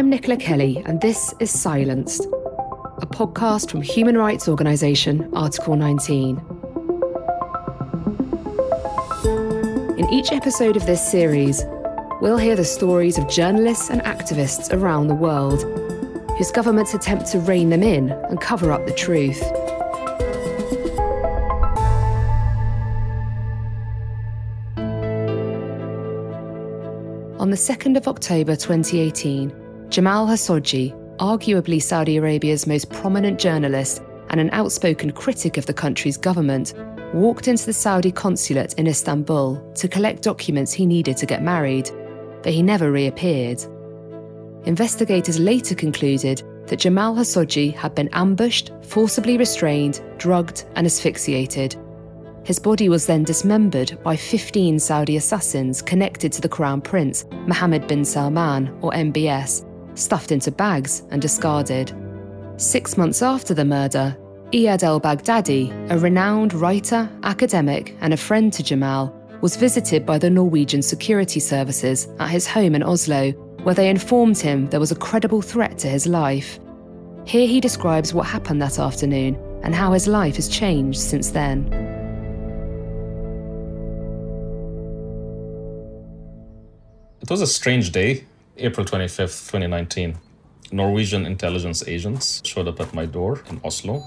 I'm 0.00 0.08
Nicola 0.08 0.38
Kelly, 0.38 0.82
and 0.86 0.98
this 1.02 1.34
is 1.40 1.50
Silenced, 1.50 2.24
a 2.24 3.06
podcast 3.06 3.70
from 3.70 3.82
human 3.82 4.16
rights 4.16 4.48
organisation 4.48 5.28
Article 5.34 5.76
19. 5.76 6.38
In 9.98 10.08
each 10.08 10.32
episode 10.32 10.78
of 10.78 10.86
this 10.86 11.06
series, 11.06 11.62
we'll 12.22 12.38
hear 12.38 12.56
the 12.56 12.64
stories 12.64 13.18
of 13.18 13.28
journalists 13.28 13.90
and 13.90 14.00
activists 14.00 14.72
around 14.72 15.08
the 15.08 15.14
world 15.14 15.64
whose 16.38 16.50
governments 16.50 16.94
attempt 16.94 17.26
to 17.32 17.38
rein 17.38 17.68
them 17.68 17.82
in 17.82 18.10
and 18.10 18.40
cover 18.40 18.72
up 18.72 18.86
the 18.86 18.94
truth. 18.94 19.42
On 27.38 27.50
the 27.50 27.58
2nd 27.58 27.98
of 27.98 28.08
October 28.08 28.56
2018, 28.56 29.69
Jamal 29.90 30.28
Khashoggi, 30.28 30.94
arguably 31.16 31.82
Saudi 31.82 32.16
Arabia's 32.16 32.64
most 32.64 32.88
prominent 32.90 33.40
journalist 33.40 34.00
and 34.28 34.40
an 34.40 34.48
outspoken 34.52 35.10
critic 35.10 35.56
of 35.56 35.66
the 35.66 35.74
country's 35.74 36.16
government, 36.16 36.74
walked 37.12 37.48
into 37.48 37.66
the 37.66 37.72
Saudi 37.72 38.12
consulate 38.12 38.72
in 38.74 38.86
Istanbul 38.86 39.60
to 39.74 39.88
collect 39.88 40.22
documents 40.22 40.72
he 40.72 40.86
needed 40.86 41.16
to 41.16 41.26
get 41.26 41.42
married, 41.42 41.90
but 42.44 42.52
he 42.52 42.62
never 42.62 42.92
reappeared. 42.92 43.60
Investigators 44.64 45.40
later 45.40 45.74
concluded 45.74 46.44
that 46.68 46.78
Jamal 46.78 47.16
Khashoggi 47.16 47.74
had 47.74 47.96
been 47.96 48.10
ambushed, 48.12 48.70
forcibly 48.82 49.38
restrained, 49.38 50.00
drugged, 50.18 50.66
and 50.76 50.86
asphyxiated. 50.86 51.74
His 52.44 52.60
body 52.60 52.88
was 52.88 53.06
then 53.06 53.24
dismembered 53.24 53.98
by 54.04 54.14
15 54.14 54.78
Saudi 54.78 55.16
assassins 55.16 55.82
connected 55.82 56.30
to 56.32 56.40
the 56.40 56.48
Crown 56.48 56.80
Prince, 56.80 57.24
Mohammed 57.48 57.88
bin 57.88 58.04
Salman, 58.04 58.68
or 58.82 58.92
MBS, 58.92 59.66
stuffed 60.00 60.32
into 60.32 60.50
bags 60.50 61.02
and 61.10 61.20
discarded. 61.20 61.94
Six 62.56 62.96
months 62.96 63.22
after 63.22 63.54
the 63.54 63.64
murder, 63.64 64.16
Iyad 64.52 64.82
el 64.82 65.00
Baghdadi, 65.00 65.70
a 65.90 65.98
renowned 65.98 66.54
writer, 66.54 67.08
academic, 67.22 67.96
and 68.00 68.12
a 68.12 68.16
friend 68.16 68.52
to 68.52 68.62
Jamal, 68.62 69.14
was 69.40 69.56
visited 69.56 70.04
by 70.04 70.18
the 70.18 70.28
Norwegian 70.28 70.82
security 70.82 71.40
services 71.40 72.08
at 72.18 72.30
his 72.30 72.46
home 72.46 72.74
in 72.74 72.82
Oslo, 72.82 73.30
where 73.62 73.74
they 73.74 73.88
informed 73.88 74.38
him 74.38 74.66
there 74.66 74.80
was 74.80 74.90
a 74.90 74.96
credible 74.96 75.40
threat 75.40 75.78
to 75.78 75.88
his 75.88 76.06
life. 76.06 76.58
Here 77.24 77.46
he 77.46 77.60
describes 77.60 78.12
what 78.12 78.26
happened 78.26 78.60
that 78.62 78.78
afternoon 78.78 79.36
and 79.62 79.74
how 79.74 79.92
his 79.92 80.08
life 80.08 80.36
has 80.36 80.48
changed 80.48 80.98
since 80.98 81.30
then. 81.30 81.66
It 87.22 87.30
was 87.30 87.40
a 87.40 87.46
strange 87.46 87.92
day. 87.92 88.24
April 88.60 88.84
25th, 88.84 89.50
2019, 89.50 90.18
Norwegian 90.70 91.24
intelligence 91.24 91.82
agents 91.88 92.42
showed 92.44 92.68
up 92.68 92.78
at 92.78 92.92
my 92.92 93.06
door 93.06 93.42
in 93.48 93.60
Oslo. 93.64 94.02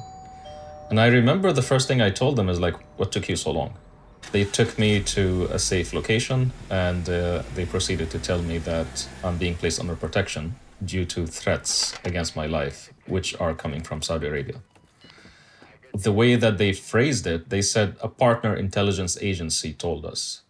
And 0.90 1.00
I 1.00 1.08
remember 1.08 1.52
the 1.52 1.64
first 1.64 1.88
thing 1.88 2.02
I 2.02 2.12
told 2.12 2.36
them 2.36 2.50
is 2.50 2.60
like, 2.60 2.76
what 2.98 3.12
took 3.12 3.28
you 3.28 3.36
so 3.36 3.52
long? 3.52 3.74
They 4.32 4.46
took 4.46 4.78
me 4.78 5.02
to 5.02 5.48
a 5.52 5.58
safe 5.58 5.92
location 5.92 6.54
and 6.70 7.10
uh, 7.10 7.42
they 7.56 7.66
proceeded 7.66 8.12
to 8.12 8.20
tell 8.20 8.42
me 8.42 8.60
that 8.60 9.08
I'm 9.24 9.38
being 9.38 9.56
placed 9.56 9.80
under 9.80 9.96
protection 9.96 10.56
due 10.86 11.06
to 11.06 11.26
threats 11.26 11.96
against 12.06 12.36
my 12.36 12.46
life, 12.46 12.94
which 13.08 13.36
are 13.40 13.54
coming 13.54 13.82
from 13.82 14.02
Saudi 14.02 14.28
Arabia. 14.28 14.62
The 15.94 16.12
way 16.12 16.36
that 16.36 16.58
they 16.58 16.74
phrased 16.74 17.26
it, 17.26 17.50
they 17.50 17.62
said 17.62 17.98
a 18.02 18.08
partner 18.08 18.56
intelligence 18.56 19.18
agency 19.20 19.74
told 19.74 20.06
us. 20.06 20.42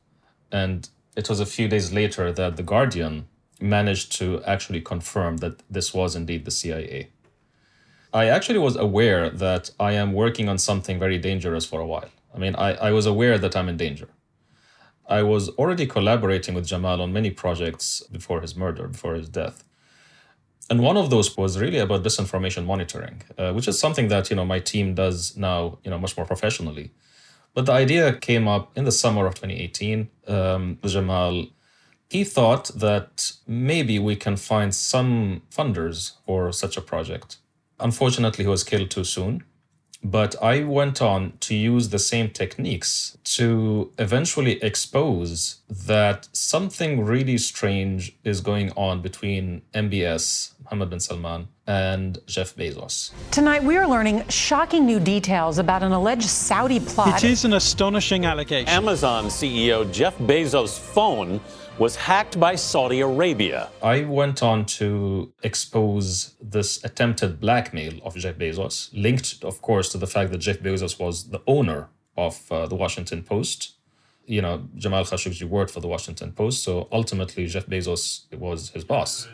And 0.52 0.90
it 1.16 1.30
was 1.30 1.40
a 1.40 1.46
few 1.46 1.68
days 1.68 1.94
later 1.94 2.32
that 2.32 2.58
The 2.58 2.64
Guardian 2.64 3.28
managed 3.64 4.12
to 4.20 4.44
actually 4.44 4.82
confirm 4.82 5.38
that 5.38 5.64
this 5.70 5.94
was 5.94 6.16
indeed 6.16 6.46
the 6.46 6.52
CIA. 6.52 7.10
I 8.14 8.26
actually 8.28 8.60
was 8.60 8.76
aware 8.76 9.30
that 9.30 9.72
I 9.80 9.94
am 9.94 10.14
working 10.14 10.48
on 10.48 10.58
something 10.60 11.00
very 11.00 11.18
dangerous 11.18 11.66
for 11.66 11.80
a 11.80 11.86
while. 11.86 12.10
I 12.36 12.38
mean, 12.38 12.56
I, 12.56 12.74
I 12.74 12.92
was 12.92 13.06
aware 13.06 13.38
that 13.40 13.56
I'm 13.56 13.70
in 13.70 13.78
danger. 13.78 14.10
I 15.08 15.24
was 15.24 15.50
already 15.50 15.86
collaborating 15.88 16.54
with 16.54 16.68
Jamal 16.68 17.02
on 17.02 17.12
many 17.12 17.32
projects 17.32 18.02
before 18.12 18.42
his 18.42 18.56
murder, 18.56 18.88
before 18.88 19.16
his 19.16 19.30
death. 19.30 19.64
And 20.70 20.82
one 20.82 20.96
of 20.96 21.10
those 21.10 21.36
was 21.36 21.60
really 21.60 21.80
about 21.80 22.04
disinformation 22.04 22.66
monitoring, 22.66 23.24
uh, 23.38 23.52
which 23.52 23.68
is 23.68 23.78
something 23.78 24.08
that 24.08 24.30
you 24.30 24.36
know 24.36 24.46
my 24.46 24.60
team 24.60 24.96
does 24.96 25.36
now, 25.36 25.78
you 25.84 25.92
know, 25.92 26.00
much 26.00 26.16
more 26.16 26.26
professionally. 26.26 26.92
But 27.54 27.66
the 27.66 27.74
idea 27.74 28.14
came 28.14 28.48
up 28.48 28.76
in 28.78 28.86
the 28.86 28.92
summer 28.92 29.26
of 29.26 29.36
2018. 29.36 30.10
Um, 30.28 30.80
Jamal 30.86 31.48
he 32.14 32.24
thought 32.24 32.66
that 32.76 33.32
maybe 33.48 33.98
we 33.98 34.16
can 34.16 34.38
find 34.38 34.74
some 34.76 35.42
funders 35.50 36.12
for 36.26 36.52
such 36.52 36.78
a 36.78 36.82
project. 36.82 37.38
Unfortunately, 37.80 38.44
he 38.46 38.50
was 38.50 38.64
killed 38.64 38.92
too 38.92 39.04
soon. 39.04 39.44
But 40.04 40.36
I 40.42 40.64
went 40.64 41.02
on 41.02 41.22
to 41.48 41.56
use 41.56 41.90
the 41.90 41.98
same 41.98 42.30
techniques 42.30 43.18
to 43.38 43.92
eventually 43.98 44.62
expose 44.62 45.62
that 45.70 46.28
something 46.34 47.06
really 47.06 47.38
strange 47.38 48.16
is 48.24 48.42
going 48.42 48.70
on 48.76 49.02
between 49.02 49.62
MBS, 49.74 50.54
Mohammed 50.66 50.90
bin 50.90 51.00
Salman, 51.00 51.48
and 51.66 52.20
Jeff 52.28 52.54
Bezos. 52.56 53.12
Tonight, 53.32 53.64
we 53.64 53.78
are 53.78 53.88
learning 53.88 54.28
shocking 54.28 54.86
new 54.86 55.00
details 55.00 55.58
about 55.58 55.82
an 55.84 55.94
alleged 55.94 56.30
Saudi 56.30 56.82
plot. 56.82 57.24
It 57.24 57.30
is 57.30 57.46
an 57.46 57.54
astonishing 57.54 58.26
allegation. 58.26 58.68
Amazon 58.68 59.26
CEO 59.28 59.90
Jeff 59.92 60.18
Bezos' 60.18 60.78
phone 60.78 61.40
was 61.80 61.96
hacked 61.96 62.40
by 62.40 62.56
Saudi 62.56 63.02
Arabia. 63.02 63.70
I 63.82 64.04
went 64.04 64.44
on 64.44 64.66
to 64.78 65.34
expose 65.42 66.36
this 66.42 66.84
attempted 66.84 67.40
blackmail 67.40 67.94
of 68.04 68.16
Jeff 68.16 68.36
Bezos, 68.36 68.90
linked, 68.94 69.44
of 69.44 69.62
course, 69.62 69.90
to 69.90 69.98
the 69.98 70.08
fact 70.08 70.32
that 70.32 70.38
Jeff 70.38 70.60
Bezos 70.60 71.00
was 71.00 71.30
the 71.30 71.42
owner 71.48 71.90
of 72.16 72.52
uh, 72.52 72.68
the 72.68 72.76
Washington 72.76 73.24
Post. 73.24 73.74
You 74.26 74.42
know, 74.42 74.68
Jamal 74.76 75.04
Khashoggi 75.04 75.44
worked 75.44 75.72
for 75.72 75.80
the 75.80 75.88
Washington 75.88 76.32
Post, 76.32 76.64
so 76.64 76.88
ultimately 76.92 77.48
Jeff 77.48 77.66
Bezos 77.66 78.32
was 78.38 78.70
his 78.70 78.84
boss. 78.84 79.28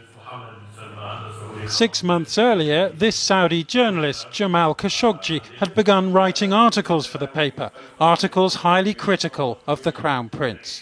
Six 1.68 2.04
months 2.04 2.38
earlier, 2.38 2.90
this 2.90 3.16
Saudi 3.16 3.64
journalist, 3.64 4.32
Jamal 4.32 4.74
Khashoggi, 4.74 5.42
had 5.60 5.76
begun 5.76 6.14
writing 6.14 6.54
articles 6.54 7.06
for 7.06 7.18
the 7.18 7.28
paper, 7.28 7.72
articles 8.00 8.56
highly 8.56 8.94
critical 8.94 9.60
of 9.68 9.84
the 9.84 9.92
Crown 9.92 10.30
Prince. 10.30 10.82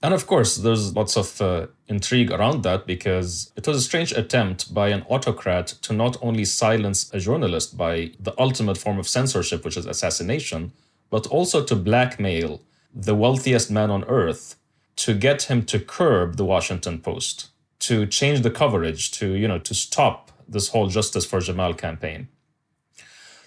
And 0.00 0.14
of 0.14 0.26
course, 0.28 0.56
there's 0.56 0.94
lots 0.94 1.16
of 1.16 1.40
uh, 1.40 1.66
intrigue 1.88 2.30
around 2.30 2.62
that 2.62 2.86
because 2.86 3.50
it 3.56 3.66
was 3.66 3.78
a 3.78 3.82
strange 3.82 4.12
attempt 4.12 4.72
by 4.72 4.88
an 4.90 5.02
autocrat 5.08 5.66
to 5.82 5.92
not 5.92 6.16
only 6.22 6.44
silence 6.44 7.12
a 7.12 7.18
journalist 7.18 7.76
by 7.76 8.12
the 8.20 8.34
ultimate 8.38 8.78
form 8.78 8.98
of 8.98 9.08
censorship, 9.08 9.64
which 9.64 9.76
is 9.76 9.86
assassination, 9.86 10.72
but 11.10 11.26
also 11.26 11.64
to 11.64 11.74
blackmail 11.74 12.60
the 12.94 13.14
wealthiest 13.14 13.70
man 13.70 13.90
on 13.90 14.04
earth 14.04 14.56
to 14.96 15.14
get 15.14 15.42
him 15.42 15.64
to 15.64 15.80
curb 15.80 16.36
the 16.36 16.44
Washington 16.44 17.00
Post, 17.00 17.48
to 17.80 18.06
change 18.06 18.42
the 18.42 18.50
coverage, 18.50 19.10
to, 19.12 19.34
you 19.34 19.48
know, 19.48 19.58
to 19.58 19.74
stop 19.74 20.30
this 20.48 20.68
whole 20.68 20.88
Justice 20.88 21.24
for 21.24 21.40
Jamal 21.40 21.74
campaign. 21.74 22.28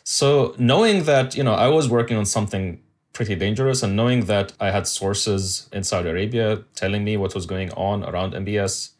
So 0.03 0.55
knowing 0.57 1.03
that, 1.03 1.35
you 1.35 1.43
know, 1.43 1.53
I 1.53 1.67
was 1.67 1.89
working 1.89 2.17
on 2.17 2.25
something 2.25 2.81
pretty 3.13 3.35
dangerous. 3.35 3.83
And 3.83 3.95
knowing 3.95 4.25
that 4.25 4.53
I 4.59 4.71
had 4.71 4.87
sources 4.87 5.69
in 5.71 5.83
Saudi 5.83 6.09
Arabia 6.09 6.63
telling 6.75 7.03
me 7.03 7.17
what 7.17 7.35
was 7.35 7.45
going 7.45 7.71
on 7.71 8.03
around 8.03 8.33
MBS, 8.33 8.91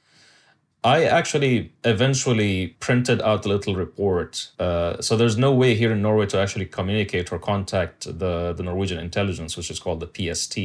I 0.84 1.04
actually 1.04 1.74
eventually 1.84 2.76
printed 2.80 3.22
out 3.22 3.46
a 3.46 3.50
little 3.50 3.76
report. 3.76 4.50
Uh, 4.60 5.00
so 5.00 5.16
there's 5.16 5.38
no 5.38 5.54
way 5.54 5.76
here 5.76 5.92
in 5.92 6.02
Norway 6.02 6.26
to 6.28 6.40
actually 6.40 6.66
communicate 6.66 7.32
or 7.32 7.38
contact 7.38 8.06
the, 8.06 8.54
the 8.54 8.64
Norwegian 8.64 8.98
intelligence, 8.98 9.56
which 9.56 9.70
is 9.70 9.80
called 9.80 10.00
the 10.00 10.08
PST. 10.34 10.58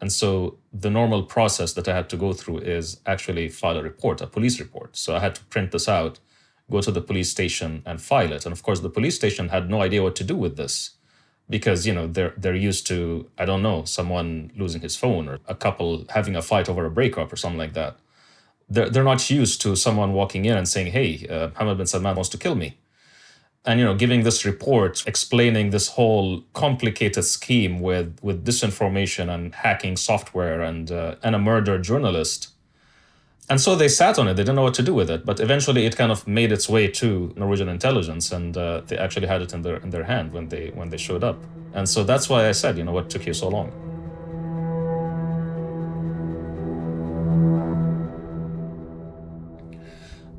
And 0.00 0.12
so 0.12 0.58
the 0.72 0.90
normal 0.90 1.22
process 1.22 1.72
that 1.74 1.88
I 1.88 1.94
had 1.94 2.10
to 2.10 2.16
go 2.16 2.32
through 2.32 2.58
is 2.58 3.00
actually 3.06 3.48
file 3.48 3.78
a 3.78 3.82
report, 3.82 4.20
a 4.20 4.26
police 4.26 4.58
report. 4.58 4.96
So 4.96 5.14
I 5.14 5.20
had 5.20 5.36
to 5.36 5.44
print 5.44 5.70
this 5.70 5.88
out, 5.88 6.18
go 6.68 6.80
to 6.80 6.90
the 6.90 7.00
police 7.00 7.30
station 7.30 7.82
and 7.86 8.02
file 8.02 8.32
it. 8.32 8.44
And 8.44 8.52
of 8.52 8.62
course, 8.64 8.80
the 8.80 8.90
police 8.90 9.14
station 9.14 9.48
had 9.48 9.70
no 9.70 9.80
idea 9.80 10.02
what 10.02 10.16
to 10.16 10.24
do 10.24 10.36
with 10.36 10.56
this 10.56 10.90
because 11.48 11.86
you 11.86 11.94
know 11.94 12.06
they're 12.06 12.34
they're 12.36 12.54
used 12.54 12.86
to 12.88 13.30
I 13.38 13.44
don't 13.44 13.62
know 13.62 13.84
someone 13.84 14.50
losing 14.56 14.82
his 14.82 14.96
phone 14.96 15.28
or 15.28 15.38
a 15.46 15.54
couple 15.54 16.04
having 16.10 16.36
a 16.36 16.42
fight 16.42 16.68
over 16.68 16.84
a 16.86 16.90
breakup 16.90 17.32
or 17.32 17.36
something 17.36 17.58
like 17.58 17.74
that. 17.74 17.98
They're 18.68 18.90
they're 18.90 19.04
not 19.04 19.30
used 19.30 19.60
to 19.62 19.76
someone 19.76 20.12
walking 20.12 20.44
in 20.44 20.56
and 20.56 20.68
saying, 20.68 20.92
"Hey, 20.92 21.26
uh, 21.28 21.48
Mohammed 21.54 21.78
bin 21.78 21.86
Salman 21.86 22.16
wants 22.16 22.30
to 22.30 22.38
kill 22.38 22.56
me," 22.56 22.78
and 23.64 23.80
you 23.80 23.86
know 23.86 23.94
giving 23.94 24.24
this 24.24 24.44
report 24.44 25.04
explaining 25.06 25.70
this 25.70 25.88
whole 25.90 26.42
complicated 26.54 27.24
scheme 27.24 27.80
with 27.80 28.18
with 28.22 28.44
disinformation 28.44 29.32
and 29.34 29.54
hacking 29.54 29.96
software 29.96 30.62
and 30.62 30.92
uh, 30.92 31.16
and 31.22 31.34
a 31.36 31.38
murdered 31.38 31.84
journalist 31.84 32.50
and 33.48 33.60
so 33.60 33.76
they 33.76 33.88
sat 33.88 34.18
on 34.18 34.26
it. 34.26 34.34
They 34.34 34.42
didn't 34.42 34.56
know 34.56 34.62
what 34.62 34.74
to 34.74 34.82
do 34.82 34.92
with 34.92 35.08
it. 35.08 35.24
But 35.24 35.38
eventually, 35.38 35.86
it 35.86 35.96
kind 35.96 36.10
of 36.10 36.26
made 36.26 36.50
its 36.50 36.68
way 36.68 36.88
to 36.88 37.32
Norwegian 37.36 37.68
intelligence, 37.68 38.32
and 38.32 38.56
uh, 38.56 38.80
they 38.86 38.98
actually 38.98 39.28
had 39.28 39.40
it 39.40 39.52
in 39.54 39.62
their 39.62 39.76
in 39.76 39.90
their 39.90 40.04
hand 40.04 40.32
when 40.32 40.48
they 40.48 40.70
when 40.74 40.90
they 40.90 40.96
showed 40.96 41.22
up. 41.22 41.38
And 41.72 41.88
so 41.88 42.02
that's 42.02 42.28
why 42.28 42.48
I 42.48 42.52
said, 42.52 42.76
you 42.76 42.84
know, 42.84 42.92
what 42.92 43.08
took 43.08 43.26
you 43.26 43.34
so 43.34 43.48
long? 43.48 43.70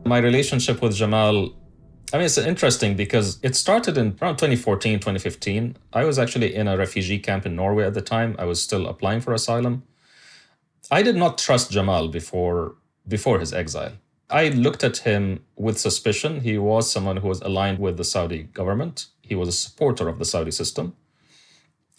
My 0.03 0.17
relationship 0.17 0.81
with 0.81 0.95
Jamal, 0.95 1.53
I 2.11 2.17
mean, 2.17 2.25
it's 2.25 2.37
interesting 2.37 2.95
because 2.95 3.39
it 3.43 3.55
started 3.55 3.97
in 3.97 4.17
around 4.21 4.37
2014, 4.37 4.99
2015. 4.99 5.77
I 5.93 6.03
was 6.05 6.17
actually 6.17 6.55
in 6.55 6.67
a 6.67 6.77
refugee 6.77 7.19
camp 7.19 7.45
in 7.45 7.55
Norway 7.55 7.85
at 7.85 7.93
the 7.93 8.01
time. 8.01 8.35
I 8.39 8.45
was 8.45 8.61
still 8.61 8.87
applying 8.87 9.21
for 9.21 9.33
asylum. 9.33 9.83
I 10.89 11.03
did 11.03 11.15
not 11.15 11.37
trust 11.37 11.71
Jamal 11.71 12.07
before 12.07 12.75
before 13.07 13.39
his 13.39 13.53
exile. 13.53 13.93
I 14.29 14.49
looked 14.49 14.83
at 14.83 14.97
him 14.97 15.45
with 15.55 15.79
suspicion. 15.79 16.41
He 16.41 16.57
was 16.57 16.91
someone 16.91 17.17
who 17.17 17.29
was 17.29 17.41
aligned 17.41 17.79
with 17.79 17.97
the 17.97 18.03
Saudi 18.03 18.43
government. 18.43 19.07
He 19.21 19.35
was 19.35 19.47
a 19.49 19.53
supporter 19.53 20.09
of 20.09 20.19
the 20.19 20.25
Saudi 20.25 20.51
system. 20.51 20.95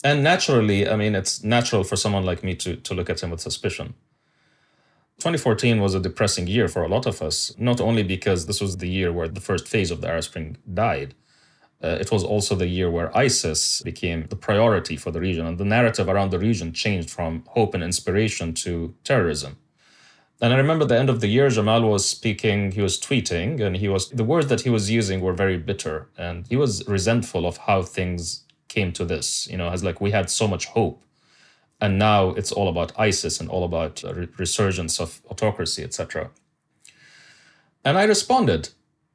And 0.04 0.22
naturally, 0.22 0.88
I 0.88 0.96
mean, 0.96 1.14
it's 1.14 1.42
natural 1.42 1.84
for 1.84 1.96
someone 1.96 2.24
like 2.24 2.44
me 2.44 2.54
to, 2.56 2.76
to 2.76 2.94
look 2.94 3.10
at 3.10 3.22
him 3.22 3.30
with 3.30 3.40
suspicion. 3.40 3.94
2014 5.18 5.80
was 5.80 5.94
a 5.94 6.00
depressing 6.00 6.46
year 6.46 6.68
for 6.68 6.84
a 6.84 6.88
lot 6.88 7.04
of 7.04 7.20
us, 7.20 7.52
not 7.58 7.80
only 7.80 8.04
because 8.04 8.46
this 8.46 8.60
was 8.60 8.76
the 8.76 8.88
year 8.88 9.12
where 9.12 9.26
the 9.26 9.40
first 9.40 9.66
phase 9.66 9.90
of 9.90 10.00
the 10.00 10.08
Arab 10.08 10.22
Spring 10.22 10.56
died, 10.72 11.14
uh, 11.82 11.98
it 12.00 12.12
was 12.12 12.22
also 12.22 12.54
the 12.54 12.68
year 12.68 12.90
where 12.90 13.16
ISIS 13.16 13.82
became 13.82 14.26
the 14.28 14.36
priority 14.36 14.96
for 14.96 15.10
the 15.10 15.20
region, 15.20 15.46
and 15.46 15.58
the 15.58 15.64
narrative 15.64 16.08
around 16.08 16.30
the 16.30 16.38
region 16.38 16.72
changed 16.72 17.10
from 17.10 17.44
hope 17.48 17.74
and 17.74 17.82
inspiration 17.82 18.52
to 18.52 18.94
terrorism. 19.02 19.56
And 20.40 20.52
I 20.52 20.56
remember 20.56 20.84
the 20.84 20.98
end 20.98 21.10
of 21.10 21.20
the 21.20 21.26
year, 21.26 21.48
Jamal 21.48 21.82
was 21.82 22.08
speaking, 22.08 22.70
he 22.72 22.80
was 22.80 22.98
tweeting, 23.00 23.60
and 23.60 23.76
he 23.76 23.88
was 23.88 24.10
the 24.10 24.24
words 24.24 24.46
that 24.46 24.60
he 24.60 24.70
was 24.70 24.90
using 24.90 25.20
were 25.20 25.32
very 25.32 25.58
bitter, 25.58 26.08
and 26.16 26.46
he 26.46 26.56
was 26.56 26.86
resentful 26.86 27.44
of 27.44 27.56
how 27.56 27.82
things 27.82 28.44
came 28.68 28.92
to 28.92 29.04
this. 29.04 29.48
You 29.50 29.56
know, 29.56 29.68
as 29.70 29.82
like 29.82 30.00
we 30.00 30.12
had 30.12 30.30
so 30.30 30.46
much 30.46 30.66
hope 30.66 31.02
and 31.80 31.98
now 31.98 32.30
it's 32.30 32.52
all 32.52 32.68
about 32.68 32.92
ISIS 32.98 33.40
and 33.40 33.48
all 33.48 33.64
about 33.64 34.02
re- 34.02 34.28
resurgence 34.36 35.00
of 35.00 35.20
autocracy, 35.30 35.84
etc. 35.84 36.30
And 37.84 37.96
I 37.96 38.04
responded, 38.04 38.70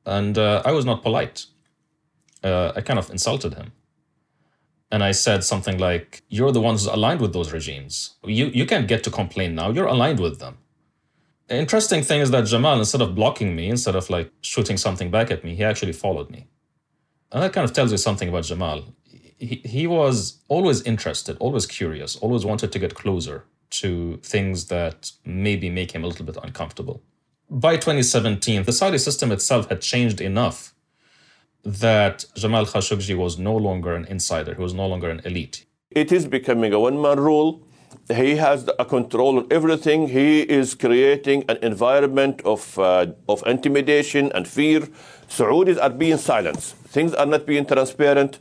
and 0.05 0.37
uh, 0.37 0.61
I 0.65 0.71
was 0.71 0.85
not 0.85 1.01
polite. 1.01 1.45
Uh, 2.43 2.71
I 2.75 2.81
kind 2.81 2.99
of 2.99 3.09
insulted 3.09 3.55
him. 3.55 3.71
And 4.91 5.03
I 5.03 5.11
said 5.11 5.43
something 5.43 5.77
like, 5.77 6.21
You're 6.29 6.51
the 6.51 6.61
ones 6.61 6.85
aligned 6.85 7.19
with 7.19 7.33
those 7.33 7.51
regimes. 7.51 8.15
You, 8.23 8.45
you 8.47 8.65
can't 8.65 8.87
get 8.87 9.03
to 9.05 9.11
complain 9.11 9.55
now. 9.55 9.71
You're 9.71 9.87
aligned 9.87 10.19
with 10.19 10.39
them. 10.39 10.57
Interesting 11.59 12.03
thing 12.03 12.21
is 12.21 12.31
that 12.31 12.45
Jamal, 12.45 12.79
instead 12.79 13.01
of 13.01 13.15
blocking 13.15 13.55
me, 13.55 13.69
instead 13.69 13.95
of 13.95 14.09
like 14.09 14.31
shooting 14.41 14.77
something 14.77 15.11
back 15.11 15.31
at 15.31 15.43
me, 15.43 15.55
he 15.55 15.63
actually 15.63 15.93
followed 15.93 16.29
me. 16.29 16.47
And 17.31 17.41
that 17.41 17.53
kind 17.53 17.65
of 17.65 17.73
tells 17.73 17.91
you 17.91 17.97
something 17.97 18.29
about 18.29 18.43
Jamal 18.43 18.83
he, 19.43 19.61
he 19.65 19.87
was 19.87 20.39
always 20.47 20.81
interested, 20.83 21.37
always 21.39 21.65
curious, 21.65 22.15
always 22.17 22.45
wanted 22.45 22.71
to 22.71 22.79
get 22.79 22.95
closer 22.95 23.45
to 23.71 24.17
things 24.17 24.67
that 24.67 25.11
maybe 25.25 25.69
make 25.69 25.91
him 25.91 26.03
a 26.03 26.07
little 26.07 26.25
bit 26.25 26.37
uncomfortable. 26.41 27.01
By 27.49 27.75
2017, 27.75 28.63
the 28.63 28.71
Saudi 28.71 28.97
system 28.97 29.31
itself 29.31 29.69
had 29.69 29.81
changed 29.81 30.21
enough 30.21 30.73
that 31.63 32.25
Jamal 32.35 32.65
Khashoggi 32.65 33.17
was 33.17 33.37
no 33.37 33.55
longer 33.55 33.95
an 33.95 34.05
insider, 34.05 34.53
he 34.53 34.61
was 34.61 34.73
no 34.73 34.87
longer 34.87 35.09
an 35.09 35.21
elite. 35.25 35.65
It 35.91 36.11
is 36.11 36.25
becoming 36.25 36.73
a 36.73 36.79
one 36.79 37.01
man 37.01 37.19
rule. 37.19 37.67
He 38.09 38.35
has 38.35 38.69
a 38.77 38.85
control 38.85 39.37
on 39.37 39.47
everything. 39.49 40.09
He 40.09 40.41
is 40.41 40.75
creating 40.75 41.45
an 41.47 41.57
environment 41.61 42.41
of, 42.43 42.77
uh, 42.77 43.07
of 43.29 43.43
intimidation 43.45 44.31
and 44.33 44.47
fear. 44.47 44.81
Saudis 45.29 45.81
are 45.81 45.89
being 45.89 46.17
silenced. 46.17 46.75
Things 46.75 47.13
are 47.13 47.25
not 47.25 47.45
being 47.45 47.65
transparent. 47.65 48.39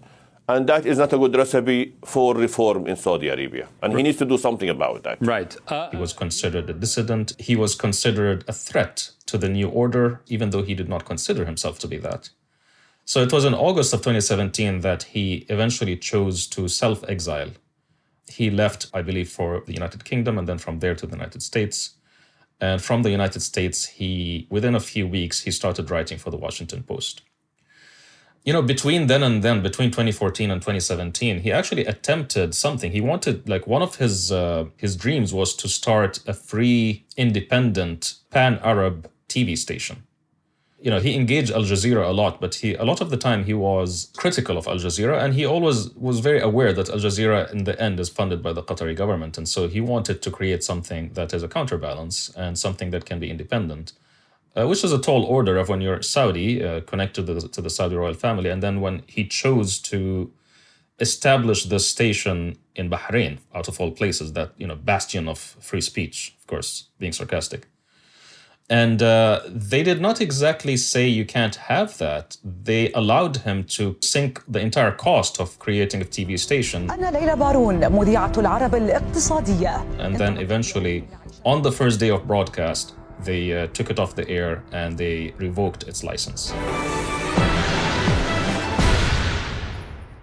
And 0.48 0.68
that 0.68 0.84
is 0.84 0.98
not 0.98 1.12
a 1.12 1.18
good 1.18 1.36
recipe 1.36 1.94
for 2.04 2.34
reform 2.34 2.88
in 2.88 2.96
Saudi 2.96 3.28
Arabia. 3.28 3.68
And 3.80 3.96
he 3.96 4.02
needs 4.02 4.18
to 4.18 4.24
do 4.24 4.36
something 4.36 4.68
about 4.68 5.04
that. 5.04 5.18
Right. 5.20 5.56
Uh, 5.68 5.90
he 5.90 5.96
was 5.96 6.12
considered 6.12 6.68
a 6.68 6.72
dissident. 6.72 7.32
He 7.38 7.54
was 7.54 7.76
considered 7.76 8.44
a 8.48 8.52
threat 8.52 9.10
to 9.26 9.38
the 9.38 9.48
new 9.48 9.68
order, 9.68 10.20
even 10.26 10.50
though 10.50 10.62
he 10.62 10.74
did 10.74 10.88
not 10.88 11.04
consider 11.04 11.44
himself 11.44 11.78
to 11.78 11.88
be 11.88 11.96
that. 11.98 12.30
So 13.04 13.22
it 13.22 13.32
was 13.32 13.44
in 13.44 13.54
August 13.54 13.92
of 13.94 14.00
2017 14.00 14.80
that 14.80 15.04
he 15.04 15.46
eventually 15.48 15.96
chose 15.96 16.46
to 16.48 16.68
self 16.68 17.04
exile. 17.08 17.50
He 18.32 18.50
left, 18.50 18.90
I 18.92 19.02
believe, 19.02 19.28
for 19.28 19.62
the 19.66 19.72
United 19.72 20.04
Kingdom 20.04 20.38
and 20.38 20.48
then 20.48 20.58
from 20.58 20.78
there 20.80 20.94
to 20.94 21.06
the 21.06 21.16
United 21.16 21.42
States. 21.42 21.96
And 22.60 22.80
from 22.80 23.02
the 23.02 23.10
United 23.10 23.40
States, 23.40 23.86
he, 23.86 24.46
within 24.50 24.74
a 24.74 24.80
few 24.80 25.06
weeks, 25.08 25.40
he 25.40 25.50
started 25.50 25.90
writing 25.90 26.18
for 26.18 26.30
the 26.30 26.36
Washington 26.36 26.82
Post. 26.82 27.22
You 28.44 28.52
know 28.52 28.62
between 28.62 29.06
then 29.06 29.22
and 29.22 29.44
then 29.44 29.62
between 29.62 29.92
2014 29.92 30.50
and 30.50 30.60
2017 30.60 31.40
he 31.42 31.52
actually 31.52 31.86
attempted 31.86 32.56
something. 32.56 32.90
He 32.90 33.00
wanted 33.00 33.48
like 33.48 33.68
one 33.68 33.82
of 33.82 33.96
his 33.96 34.32
uh, 34.32 34.64
his 34.76 34.96
dreams 34.96 35.32
was 35.32 35.54
to 35.56 35.68
start 35.68 36.18
a 36.26 36.34
free 36.34 37.06
independent 37.16 38.14
pan-arab 38.30 39.08
tv 39.28 39.56
station 39.56 40.02
you 40.84 40.90
know 40.90 41.00
he 41.00 41.14
engaged 41.14 41.50
al 41.52 41.62
jazeera 41.62 42.04
a 42.08 42.12
lot 42.12 42.40
but 42.40 42.56
he 42.56 42.74
a 42.74 42.84
lot 42.84 43.00
of 43.00 43.08
the 43.10 43.16
time 43.16 43.44
he 43.44 43.54
was 43.54 44.10
critical 44.16 44.58
of 44.58 44.66
al 44.66 44.78
jazeera 44.84 45.22
and 45.22 45.34
he 45.34 45.44
always 45.46 45.90
was 46.08 46.20
very 46.28 46.40
aware 46.40 46.72
that 46.72 46.88
al 46.90 47.00
jazeera 47.06 47.50
in 47.52 47.64
the 47.64 47.80
end 47.80 48.00
is 48.00 48.08
funded 48.08 48.42
by 48.42 48.52
the 48.52 48.62
qatari 48.62 48.96
government 49.02 49.38
and 49.38 49.48
so 49.48 49.68
he 49.68 49.80
wanted 49.80 50.20
to 50.20 50.30
create 50.30 50.62
something 50.64 51.12
that 51.14 51.32
is 51.32 51.42
a 51.42 51.48
counterbalance 51.48 52.16
and 52.36 52.58
something 52.58 52.90
that 52.90 53.04
can 53.04 53.18
be 53.20 53.30
independent 53.30 53.92
uh, 54.56 54.66
which 54.66 54.84
is 54.84 54.92
a 54.92 54.98
tall 54.98 55.24
order 55.24 55.56
of 55.56 55.68
when 55.68 55.80
you're 55.80 56.02
Saudi, 56.02 56.62
uh, 56.62 56.80
connected 56.82 57.26
to 57.26 57.34
the, 57.34 57.48
to 57.48 57.60
the 57.62 57.70
Saudi 57.70 57.96
royal 57.96 58.14
family. 58.14 58.50
And 58.50 58.62
then 58.62 58.80
when 58.80 59.02
he 59.06 59.26
chose 59.26 59.78
to 59.80 60.30
establish 61.00 61.64
the 61.64 61.80
station 61.80 62.58
in 62.74 62.90
Bahrain, 62.90 63.38
out 63.54 63.68
of 63.68 63.80
all 63.80 63.90
places, 63.90 64.34
that 64.34 64.52
you 64.56 64.66
know 64.66 64.76
bastion 64.76 65.28
of 65.28 65.38
free 65.38 65.80
speech, 65.80 66.36
of 66.40 66.46
course, 66.46 66.88
being 66.98 67.12
sarcastic. 67.12 67.66
And 68.72 69.02
uh, 69.02 69.40
they 69.48 69.82
did 69.82 70.00
not 70.00 70.22
exactly 70.22 70.78
say 70.78 71.06
you 71.06 71.26
can't 71.26 71.56
have 71.56 71.98
that. 71.98 72.38
They 72.42 72.90
allowed 72.94 73.36
him 73.36 73.64
to 73.76 73.98
sink 74.00 74.42
the 74.48 74.60
entire 74.60 74.92
cost 74.92 75.38
of 75.38 75.58
creating 75.58 76.00
a 76.00 76.06
TV 76.06 76.38
station. 76.38 76.90
And 79.98 80.16
then 80.16 80.38
eventually, 80.38 81.06
on 81.44 81.60
the 81.60 81.70
first 81.70 82.00
day 82.00 82.08
of 82.08 82.26
broadcast, 82.26 82.94
they 83.22 83.52
uh, 83.52 83.66
took 83.66 83.90
it 83.90 83.98
off 83.98 84.14
the 84.14 84.26
air 84.30 84.64
and 84.72 84.96
they 84.96 85.34
revoked 85.36 85.82
its 85.82 86.02
license. 86.02 86.50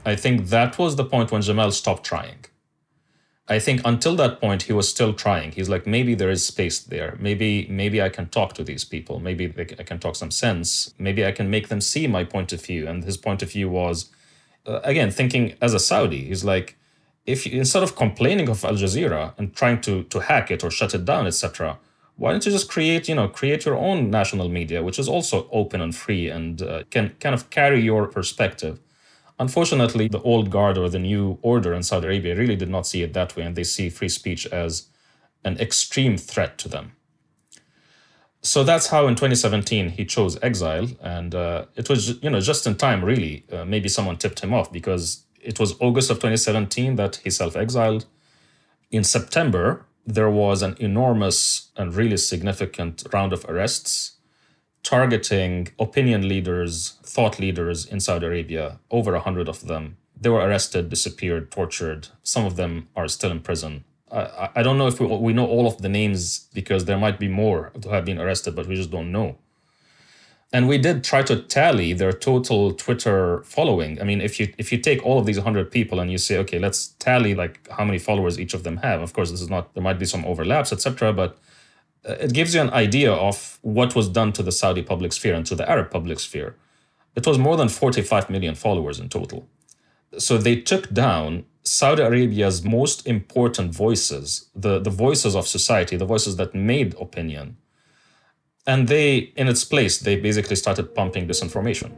I 0.07 0.15
think 0.15 0.47
that 0.47 0.79
was 0.79 0.95
the 0.95 1.05
point 1.05 1.31
when 1.31 1.43
Jamal 1.43 1.71
stopped 1.71 2.03
trying. 2.03 2.45
I 3.49 3.57
think 3.57 3.81
until 3.83 4.15
that 4.17 4.39
point 4.39 4.63
he 4.63 4.73
was 4.73 4.87
still 4.87 5.11
trying. 5.11 5.51
He's 5.51 5.69
like, 5.69 5.87
maybe 5.87 6.13
there 6.13 6.29
is 6.29 6.45
space 6.45 6.79
there. 6.79 7.17
Maybe 7.19 7.65
maybe 7.67 8.01
I 8.01 8.09
can 8.09 8.27
talk 8.27 8.53
to 8.53 8.63
these 8.63 8.85
people. 8.85 9.19
Maybe 9.19 9.51
I 9.57 9.83
can 9.83 9.99
talk 9.99 10.15
some 10.15 10.31
sense. 10.31 10.93
Maybe 10.99 11.25
I 11.25 11.31
can 11.31 11.49
make 11.49 11.67
them 11.67 11.81
see 11.81 12.05
my 12.05 12.23
point 12.23 12.53
of 12.53 12.63
view. 12.63 12.87
And 12.87 13.03
his 13.03 13.17
point 13.17 13.41
of 13.41 13.51
view 13.51 13.67
was, 13.67 14.09
uh, 14.67 14.81
again, 14.83 15.09
thinking 15.09 15.55
as 15.61 15.73
a 15.73 15.79
Saudi. 15.79 16.25
He's 16.25 16.43
like, 16.43 16.77
if 17.25 17.45
you, 17.45 17.59
instead 17.59 17.81
of 17.81 17.95
complaining 17.95 18.49
of 18.49 18.63
Al 18.63 18.75
Jazeera 18.75 19.33
and 19.37 19.55
trying 19.55 19.81
to 19.81 20.03
to 20.03 20.19
hack 20.19 20.51
it 20.51 20.63
or 20.63 20.69
shut 20.69 20.93
it 20.93 21.03
down, 21.05 21.25
etc., 21.25 21.79
why 22.19 22.31
don't 22.31 22.45
you 22.45 22.51
just 22.51 22.69
create 22.69 23.07
you 23.09 23.15
know 23.15 23.27
create 23.27 23.65
your 23.65 23.77
own 23.77 24.11
national 24.11 24.49
media 24.49 24.83
which 24.83 24.99
is 24.99 25.07
also 25.07 25.47
open 25.51 25.79
and 25.79 25.95
free 25.95 26.27
and 26.27 26.61
uh, 26.61 26.83
can 26.89 27.09
kind 27.21 27.33
of 27.33 27.49
carry 27.49 27.79
your 27.81 28.07
perspective 28.07 28.77
unfortunately 29.39 30.07
the 30.07 30.21
old 30.21 30.49
guard 30.49 30.77
or 30.77 30.89
the 30.89 30.99
new 30.99 31.39
order 31.41 31.73
in 31.73 31.81
saudi 31.81 32.07
arabia 32.07 32.35
really 32.35 32.55
did 32.55 32.69
not 32.69 32.85
see 32.85 33.01
it 33.01 33.13
that 33.13 33.35
way 33.35 33.43
and 33.43 33.55
they 33.55 33.63
see 33.63 33.89
free 33.89 34.09
speech 34.09 34.45
as 34.47 34.89
an 35.43 35.57
extreme 35.59 36.17
threat 36.17 36.57
to 36.59 36.69
them. 36.69 36.93
So 38.41 38.63
that's 38.63 38.87
how 38.87 39.07
in 39.07 39.15
2017 39.15 39.89
he 39.89 40.05
chose 40.05 40.39
exile 40.41 40.87
and 41.01 41.35
uh, 41.35 41.65
it 41.75 41.89
was 41.89 42.21
you 42.23 42.29
know 42.29 42.39
just 42.39 42.65
in 42.65 42.75
time 42.75 43.03
really. 43.03 43.45
Uh, 43.51 43.65
maybe 43.65 43.89
someone 43.89 44.17
tipped 44.17 44.39
him 44.39 44.53
off 44.53 44.71
because 44.71 45.25
it 45.41 45.59
was 45.59 45.75
august 45.81 46.09
of 46.09 46.17
2017 46.17 46.95
that 46.95 47.17
he 47.17 47.29
self-exiled. 47.29 48.05
In 48.91 49.03
september 49.03 49.85
there 50.05 50.29
was 50.29 50.61
an 50.61 50.75
enormous 50.79 51.69
and 51.75 51.93
really 51.93 52.17
significant 52.17 53.03
round 53.13 53.33
of 53.33 53.45
arrests 53.45 54.13
targeting 54.83 55.69
opinion 55.79 56.27
leaders, 56.27 56.97
thought 57.03 57.39
leaders 57.39 57.85
in 57.85 57.99
Saudi 57.99 58.25
Arabia, 58.25 58.79
over 58.91 59.13
a 59.15 59.19
hundred 59.19 59.47
of 59.47 59.67
them. 59.67 59.97
They 60.19 60.29
were 60.29 60.39
arrested, 60.39 60.89
disappeared, 60.89 61.51
tortured. 61.51 62.09
Some 62.23 62.45
of 62.45 62.55
them 62.55 62.89
are 62.95 63.07
still 63.07 63.31
in 63.31 63.39
prison. 63.41 63.83
I, 64.11 64.49
I 64.55 64.63
don't 64.63 64.77
know 64.77 64.87
if 64.87 64.99
we, 64.99 65.07
we 65.07 65.33
know 65.33 65.45
all 65.45 65.67
of 65.67 65.81
the 65.81 65.89
names 65.89 66.47
because 66.53 66.85
there 66.85 66.97
might 66.97 67.19
be 67.19 67.27
more 67.27 67.71
who 67.83 67.89
have 67.89 68.05
been 68.05 68.19
arrested, 68.19 68.55
but 68.55 68.67
we 68.67 68.75
just 68.75 68.91
don't 68.91 69.11
know. 69.11 69.37
And 70.51 70.67
we 70.67 70.79
did 70.79 71.03
try 71.03 71.21
to 71.23 71.35
tally 71.43 71.93
their 71.93 72.11
total 72.11 72.73
Twitter 72.73 73.43
following. 73.43 74.01
I 74.01 74.03
mean, 74.03 74.19
if 74.19 74.39
you 74.39 74.51
if 74.57 74.71
you 74.71 74.79
take 74.79 75.05
all 75.05 75.19
of 75.19 75.27
these 75.27 75.37
100 75.37 75.69
people 75.69 75.99
and 75.99 76.11
you 76.11 76.17
say, 76.17 76.39
okay, 76.39 76.57
let's 76.57 76.87
tally 76.97 77.35
like 77.35 77.69
how 77.69 77.85
many 77.85 77.99
followers 77.99 78.39
each 78.39 78.55
of 78.55 78.63
them 78.63 78.77
have. 78.77 79.01
Of 79.01 79.13
course, 79.13 79.29
this 79.29 79.41
is 79.41 79.49
not 79.49 79.75
there 79.75 79.83
might 79.83 79.99
be 79.99 80.07
some 80.07 80.25
overlaps, 80.25 80.73
etc. 80.73 81.13
But 81.13 81.37
Uh, 82.07 82.13
it 82.13 82.33
gives 82.33 82.53
you 82.55 82.61
an 82.61 82.69
idea 82.71 83.11
of 83.11 83.59
what 83.61 83.95
was 83.95 84.07
done 84.09 84.31
to 84.33 84.43
the 84.43 84.51
Saudi 84.51 84.81
public 84.81 85.13
sphere 85.13 85.35
and 85.35 85.45
to 85.45 85.55
the 85.55 85.69
Arab 85.69 85.91
public 85.91 86.19
sphere. 86.19 86.55
It 87.15 87.25
was 87.27 87.37
more 87.37 87.57
than 87.57 87.69
45 87.69 88.29
million 88.29 88.55
followers 88.55 88.99
in 88.99 89.09
total. 89.09 89.47
So 90.17 90.37
they 90.37 90.55
took 90.55 90.91
down 90.91 91.45
Saudi 91.63 92.01
Arabia's 92.01 92.63
most 92.63 93.05
important 93.05 93.73
voices, 93.73 94.49
the, 94.55 94.79
the 94.79 94.89
voices 94.89 95.35
of 95.35 95.47
society, 95.47 95.97
the 95.97 96.05
voices 96.05 96.37
that 96.37 96.55
made 96.55 96.95
opinion 96.99 97.57
And 98.69 98.87
they, 98.87 99.33
in 99.35 99.47
its 99.47 99.63
place, 99.63 99.97
they 99.99 100.15
basically 100.15 100.55
started 100.55 100.93
pumping 100.93 101.27
disinformation. 101.27 101.91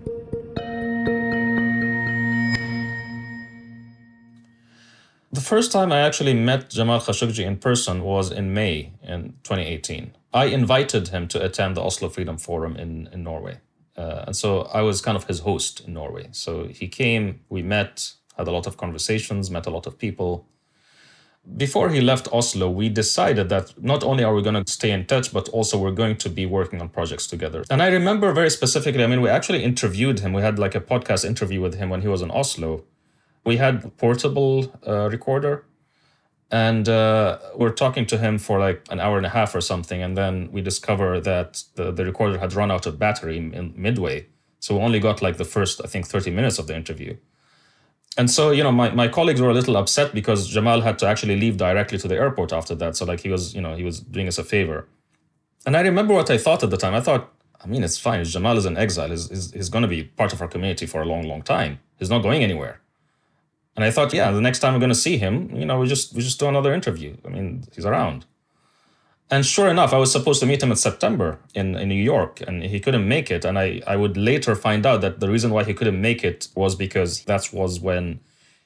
The 5.34 5.42
first 5.42 5.72
time 5.72 5.94
I 5.94 6.00
actually 6.00 6.34
met 6.34 6.70
Jamal 6.70 7.00
Khashoggi 7.00 7.46
in 7.46 7.56
person 7.56 8.04
was 8.04 8.32
in 8.32 8.54
May 8.54 8.92
in 9.02 9.36
2018. 9.44 10.14
I 10.34 10.46
invited 10.46 11.08
him 11.08 11.30
to 11.30 11.42
attend 11.42 11.78
the 11.78 11.82
Oslo 11.82 12.10
Freedom 12.10 12.38
Forum 12.38 12.76
in, 12.76 13.08
in 13.14 13.24
Norway. 13.24 13.60
Uh, 13.96 14.26
and 14.28 14.36
so 14.36 14.64
I 14.74 14.82
was 14.82 15.00
kind 15.00 15.16
of 15.16 15.26
his 15.26 15.40
host 15.40 15.80
in 15.88 15.94
Norway. 15.94 16.28
So 16.32 16.68
he 16.68 16.90
came, 16.90 17.40
we 17.48 17.62
met, 17.62 18.12
had 18.38 18.50
a 18.50 18.52
lot 18.52 18.68
of 18.68 18.76
conversations, 18.76 19.50
met 19.50 19.66
a 19.66 19.70
lot 19.70 19.88
of 19.88 19.98
people. 19.98 20.48
Before 21.56 21.90
he 21.90 22.02
left 22.02 22.28
Oslo, 22.34 22.70
we 22.70 22.90
decided 22.90 23.48
that 23.50 23.82
not 23.82 24.04
only 24.04 24.26
are 24.26 24.36
we 24.36 24.42
going 24.42 24.62
to 24.62 24.70
stay 24.70 24.92
in 24.92 25.06
touch, 25.06 25.32
but 25.34 25.48
also 25.50 25.78
we're 25.78 25.92
going 25.92 26.18
to 26.18 26.30
be 26.30 26.46
working 26.46 26.82
on 26.82 26.90
projects 26.90 27.26
together. 27.26 27.64
And 27.70 27.82
I 27.82 27.88
remember 27.88 28.34
very 28.34 28.50
specifically, 28.50 29.04
I 29.04 29.08
mean, 29.08 29.22
we 29.22 29.30
actually 29.30 29.64
interviewed 29.64 30.20
him. 30.20 30.34
We 30.34 30.42
had 30.42 30.60
like 30.60 30.76
a 30.76 30.82
podcast 30.82 31.24
interview 31.24 31.62
with 31.62 31.76
him 31.76 31.90
when 31.90 32.02
he 32.02 32.10
was 32.10 32.22
in 32.22 32.32
Oslo. 32.32 32.84
We 33.44 33.58
had 33.58 33.86
a 33.86 33.90
portable 33.90 34.74
uh, 34.88 35.10
recorder 35.10 35.66
and 36.52 36.90
uh, 36.90 37.40
we're 37.56 37.72
talking 37.72 38.06
to 38.08 38.18
him 38.18 38.38
for 38.38 38.60
like 38.60 38.86
an 38.92 39.00
hour 39.00 39.16
and 39.16 39.26
a 39.26 39.30
half 39.30 39.56
or 39.56 39.62
something 39.62 40.04
and 40.04 40.18
then 40.18 40.52
we 40.52 40.62
discover 40.62 41.22
that 41.22 41.64
the, 41.76 41.92
the 41.92 42.04
recorder 42.04 42.38
had 42.38 42.54
run 42.54 42.70
out 42.70 42.86
of 42.86 43.00
battery 43.00 43.38
in 43.38 43.74
midway. 43.76 44.28
So 44.60 44.76
we 44.76 44.84
only 44.84 45.00
got 45.00 45.22
like 45.22 45.38
the 45.38 45.46
first 45.46 45.82
i 45.84 45.88
think 45.88 46.08
30 46.08 46.32
minutes 46.32 46.60
of 46.60 46.68
the 46.68 46.76
interview. 46.76 47.16
And 48.18 48.30
so 48.30 48.52
you 48.52 48.64
know 48.64 48.72
my, 48.72 48.90
my 48.92 49.08
colleagues 49.08 49.40
were 49.40 49.50
a 49.50 49.54
little 49.54 49.78
upset 49.78 50.14
because 50.14 50.48
jamal 50.48 50.82
had 50.82 51.00
to 51.00 51.08
actually 51.08 51.40
leave 51.40 51.56
directly 51.56 51.98
to 52.00 52.08
the 52.08 52.16
airport 52.16 52.52
after 52.52 52.76
that. 52.76 52.98
So 52.98 53.06
like 53.06 53.22
he 53.22 53.30
was 53.30 53.56
you 53.56 53.62
know 53.62 53.76
he 53.76 53.84
was 53.84 54.02
doing 54.02 54.28
us 54.28 54.38
a 54.38 54.44
favor. 54.44 54.90
And 55.66 55.78
i 55.78 55.82
remember 55.82 56.14
what 56.14 56.30
i 56.30 56.38
thought 56.38 56.64
at 56.64 56.70
the 56.70 56.78
time. 56.78 56.94
I 56.94 57.02
thought 57.02 57.32
i 57.64 57.68
mean 57.68 57.82
it's 57.82 57.98
fine. 57.98 58.26
Jamal 58.26 58.58
is 58.58 58.66
in 58.66 58.76
exile. 58.76 59.10
He's, 59.10 59.30
he's, 59.30 59.54
he's 59.54 59.70
going 59.70 59.84
to 59.84 59.88
be 59.88 60.04
part 60.04 60.34
of 60.34 60.42
our 60.42 60.50
community 60.50 60.86
for 60.86 61.02
a 61.02 61.06
long 61.06 61.24
long 61.24 61.44
time. 61.44 61.80
He's 61.98 62.10
not 62.10 62.24
going 62.24 62.44
anywhere 62.44 62.81
and 63.82 63.88
I 63.88 63.92
thought, 63.92 64.14
yeah, 64.14 64.30
the 64.30 64.42
next 64.42 64.60
time 64.60 64.74
we're 64.74 64.80
going 64.80 64.90
to 64.90 64.96
see 65.08 65.18
him, 65.18 65.50
you 65.56 65.66
know, 65.66 65.80
we 65.80 65.88
just 65.88 66.14
we 66.14 66.22
just 66.22 66.40
do 66.40 66.48
another 66.48 66.72
interview. 66.72 67.18
I 67.26 67.30
mean, 67.30 67.64
he's 67.74 67.86
around. 67.86 68.26
And 69.32 69.44
sure 69.44 69.70
enough, 69.70 69.92
I 69.92 69.98
was 69.98 70.12
supposed 70.12 70.40
to 70.42 70.46
meet 70.46 70.62
him 70.62 70.70
in 70.70 70.78
September 70.78 71.40
in, 71.56 71.76
in 71.76 71.90
New 71.90 72.04
York, 72.14 72.42
and 72.46 72.62
he 72.62 72.80
couldn't 72.80 73.08
make 73.08 73.32
it. 73.32 73.44
And 73.44 73.58
I, 73.58 73.82
I 73.88 73.96
would 73.96 74.18
later 74.18 74.56
find 74.56 74.86
out 74.86 75.02
that 75.02 75.20
the 75.20 75.30
reason 75.32 75.50
why 75.52 75.64
he 75.64 75.74
couldn't 75.74 76.00
make 76.00 76.24
it 76.24 76.50
was 76.54 76.76
because 76.76 77.24
that 77.24 77.50
was 77.52 77.80
when 77.80 78.20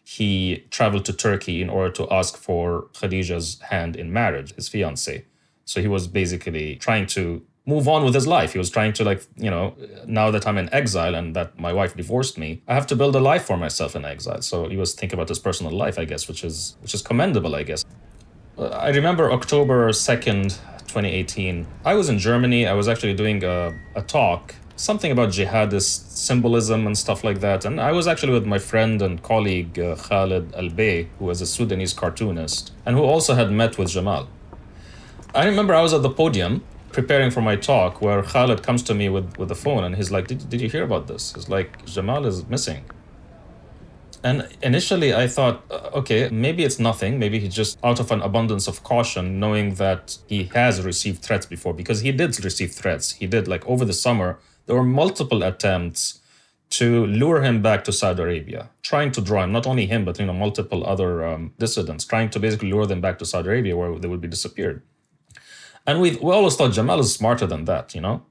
he 0.03 0.65
traveled 0.72 1.05
to 1.05 1.13
Turkey 1.13 1.62
in 1.62 1.69
order 1.69 1.91
to 1.93 2.12
ask 2.12 2.36
for 2.36 2.88
Khadija's 2.93 3.62
hand 3.69 3.95
in 3.95 4.12
marriage, 4.12 4.53
his 4.55 4.67
fiance. 4.67 5.24
So 5.63 5.81
he 5.81 5.88
was 5.88 6.07
basically 6.07 6.75
trying 6.75 7.05
to 7.07 7.41
move 7.65 7.88
on 7.88 8.03
with 8.03 8.13
his 8.13 8.27
life. 8.27 8.53
He 8.53 8.60
was 8.60 8.69
trying 8.69 8.93
to 8.93 9.03
like, 9.03 9.25
you 9.38 9.50
know, 9.50 9.75
now 10.05 10.29
that 10.31 10.48
I'm 10.48 10.57
in 10.57 10.72
exile 10.74 11.15
and 11.15 11.36
that 11.36 11.60
my 11.60 11.74
wife 11.74 11.95
divorced 11.95 12.38
me, 12.38 12.62
I 12.67 12.75
have 12.75 12.88
to 12.88 12.95
build 12.95 13.15
a 13.15 13.19
life 13.19 13.45
for 13.45 13.57
myself 13.57 13.95
in 13.95 14.05
exile. 14.05 14.41
So 14.41 14.69
he 14.69 14.77
was 14.77 14.93
thinking 14.93 15.17
about 15.17 15.29
his 15.29 15.39
personal 15.39 15.72
life, 15.72 15.98
I 15.98 16.05
guess, 16.05 16.27
which 16.27 16.43
is 16.43 16.77
which 16.81 16.93
is 16.93 17.01
commendable, 17.01 17.55
I 17.55 17.63
guess. 17.63 17.84
I 18.57 18.89
remember 18.89 19.31
October 19.31 19.89
2nd, 19.89 20.43
2018. 20.88 21.67
I 21.84 21.95
was 21.95 22.07
in 22.07 22.19
Germany. 22.19 22.67
I 22.67 22.74
was 22.74 22.88
actually 22.88 23.13
doing 23.13 23.43
a, 23.43 23.77
a 23.95 24.01
talk, 24.01 24.55
something 24.77 25.12
about 25.12 25.29
jihadist 25.29 26.12
symbolism 26.15 26.88
and 26.88 26.98
stuff 26.98 27.24
like 27.24 27.39
that. 27.41 27.65
And 27.65 27.81
I 27.81 27.91
was 27.91 28.07
actually 28.07 28.34
with 28.34 28.45
my 28.45 28.60
friend 28.60 29.01
and 29.01 29.22
colleague 29.22 29.77
uh, 29.77 29.95
Khalid 29.95 30.51
Albaih, 30.53 31.07
who 31.19 31.25
was 31.25 31.41
a 31.41 31.45
Sudanese 31.45 31.93
cartoonist 31.93 32.72
and 32.86 32.95
who 32.95 33.03
also 33.03 33.34
had 33.34 33.51
met 33.51 33.77
with 33.77 33.89
Jamal. 33.89 34.29
I 35.34 35.45
remember 35.45 35.74
I 35.74 35.81
was 35.81 35.93
at 35.93 36.01
the 36.01 36.10
podium 36.10 36.63
preparing 36.99 37.29
for 37.29 37.41
my 37.41 37.57
talk 37.71 38.01
where 38.05 38.23
Khalid 38.23 38.63
comes 38.67 38.81
to 38.83 38.93
me 38.95 39.07
with, 39.15 39.27
with 39.39 39.49
the 39.49 39.59
phone 39.65 39.83
and 39.83 39.93
he's 39.99 40.11
like, 40.15 40.25
did, 40.29 40.39
did 40.51 40.59
you 40.61 40.69
hear 40.75 40.85
about 40.91 41.07
this? 41.11 41.23
He's 41.35 41.49
like, 41.57 41.69
Jamal 41.85 42.25
is 42.25 42.37
missing. 42.55 42.83
And 44.23 44.37
initially 44.63 45.13
I 45.13 45.27
thought, 45.35 45.55
uh, 45.69 45.99
okay, 45.99 46.21
maybe 46.45 46.63
it's 46.67 46.79
nothing. 46.79 47.19
Maybe 47.23 47.37
he's 47.43 47.53
just 47.53 47.77
out 47.83 47.99
of 47.99 48.07
an 48.15 48.21
abundance 48.29 48.65
of 48.71 48.75
caution, 48.91 49.39
knowing 49.43 49.67
that 49.83 50.17
he 50.31 50.39
has 50.59 50.73
received 50.91 51.19
threats 51.21 51.45
before, 51.45 51.73
because 51.81 51.99
he 51.99 52.11
did 52.21 52.31
receive 52.49 52.71
threats. 52.81 53.05
He 53.21 53.27
did, 53.27 53.47
like 53.53 53.63
over 53.67 53.83
the 53.91 53.97
summer, 54.05 54.39
there 54.65 54.75
were 54.79 54.89
multiple 55.03 55.43
attempts 55.43 56.21
to 56.79 57.05
lure 57.21 57.43
him 57.43 57.61
back 57.61 57.83
to 57.83 57.91
Saudi 57.91 58.23
Arabia, 58.23 58.69
trying 58.81 59.11
to 59.11 59.21
draw 59.21 59.43
him, 59.43 59.51
not 59.51 59.67
only 59.67 59.85
him, 59.85 60.05
but 60.05 60.17
you 60.19 60.25
know, 60.25 60.33
multiple 60.47 60.81
other 60.93 61.11
um, 61.29 61.53
dissidents, 61.59 62.03
trying 62.05 62.29
to 62.31 62.39
basically 62.39 62.71
lure 62.71 62.87
them 62.87 63.01
back 63.01 63.19
to 63.19 63.25
Saudi 63.25 63.49
Arabia 63.49 63.75
where 63.77 63.99
they 63.99 64.07
would 64.07 64.21
be 64.21 64.31
disappeared. 64.37 64.81
And 65.88 66.01
we, 66.01 66.15
we 66.15 66.32
always 66.32 66.56
thought 66.56 66.74
Jamal 66.74 67.00
is 67.00 67.13
smarter 67.13 67.46
than 67.46 67.65
that, 67.65 67.94
you 67.94 68.01
know? 68.01 68.24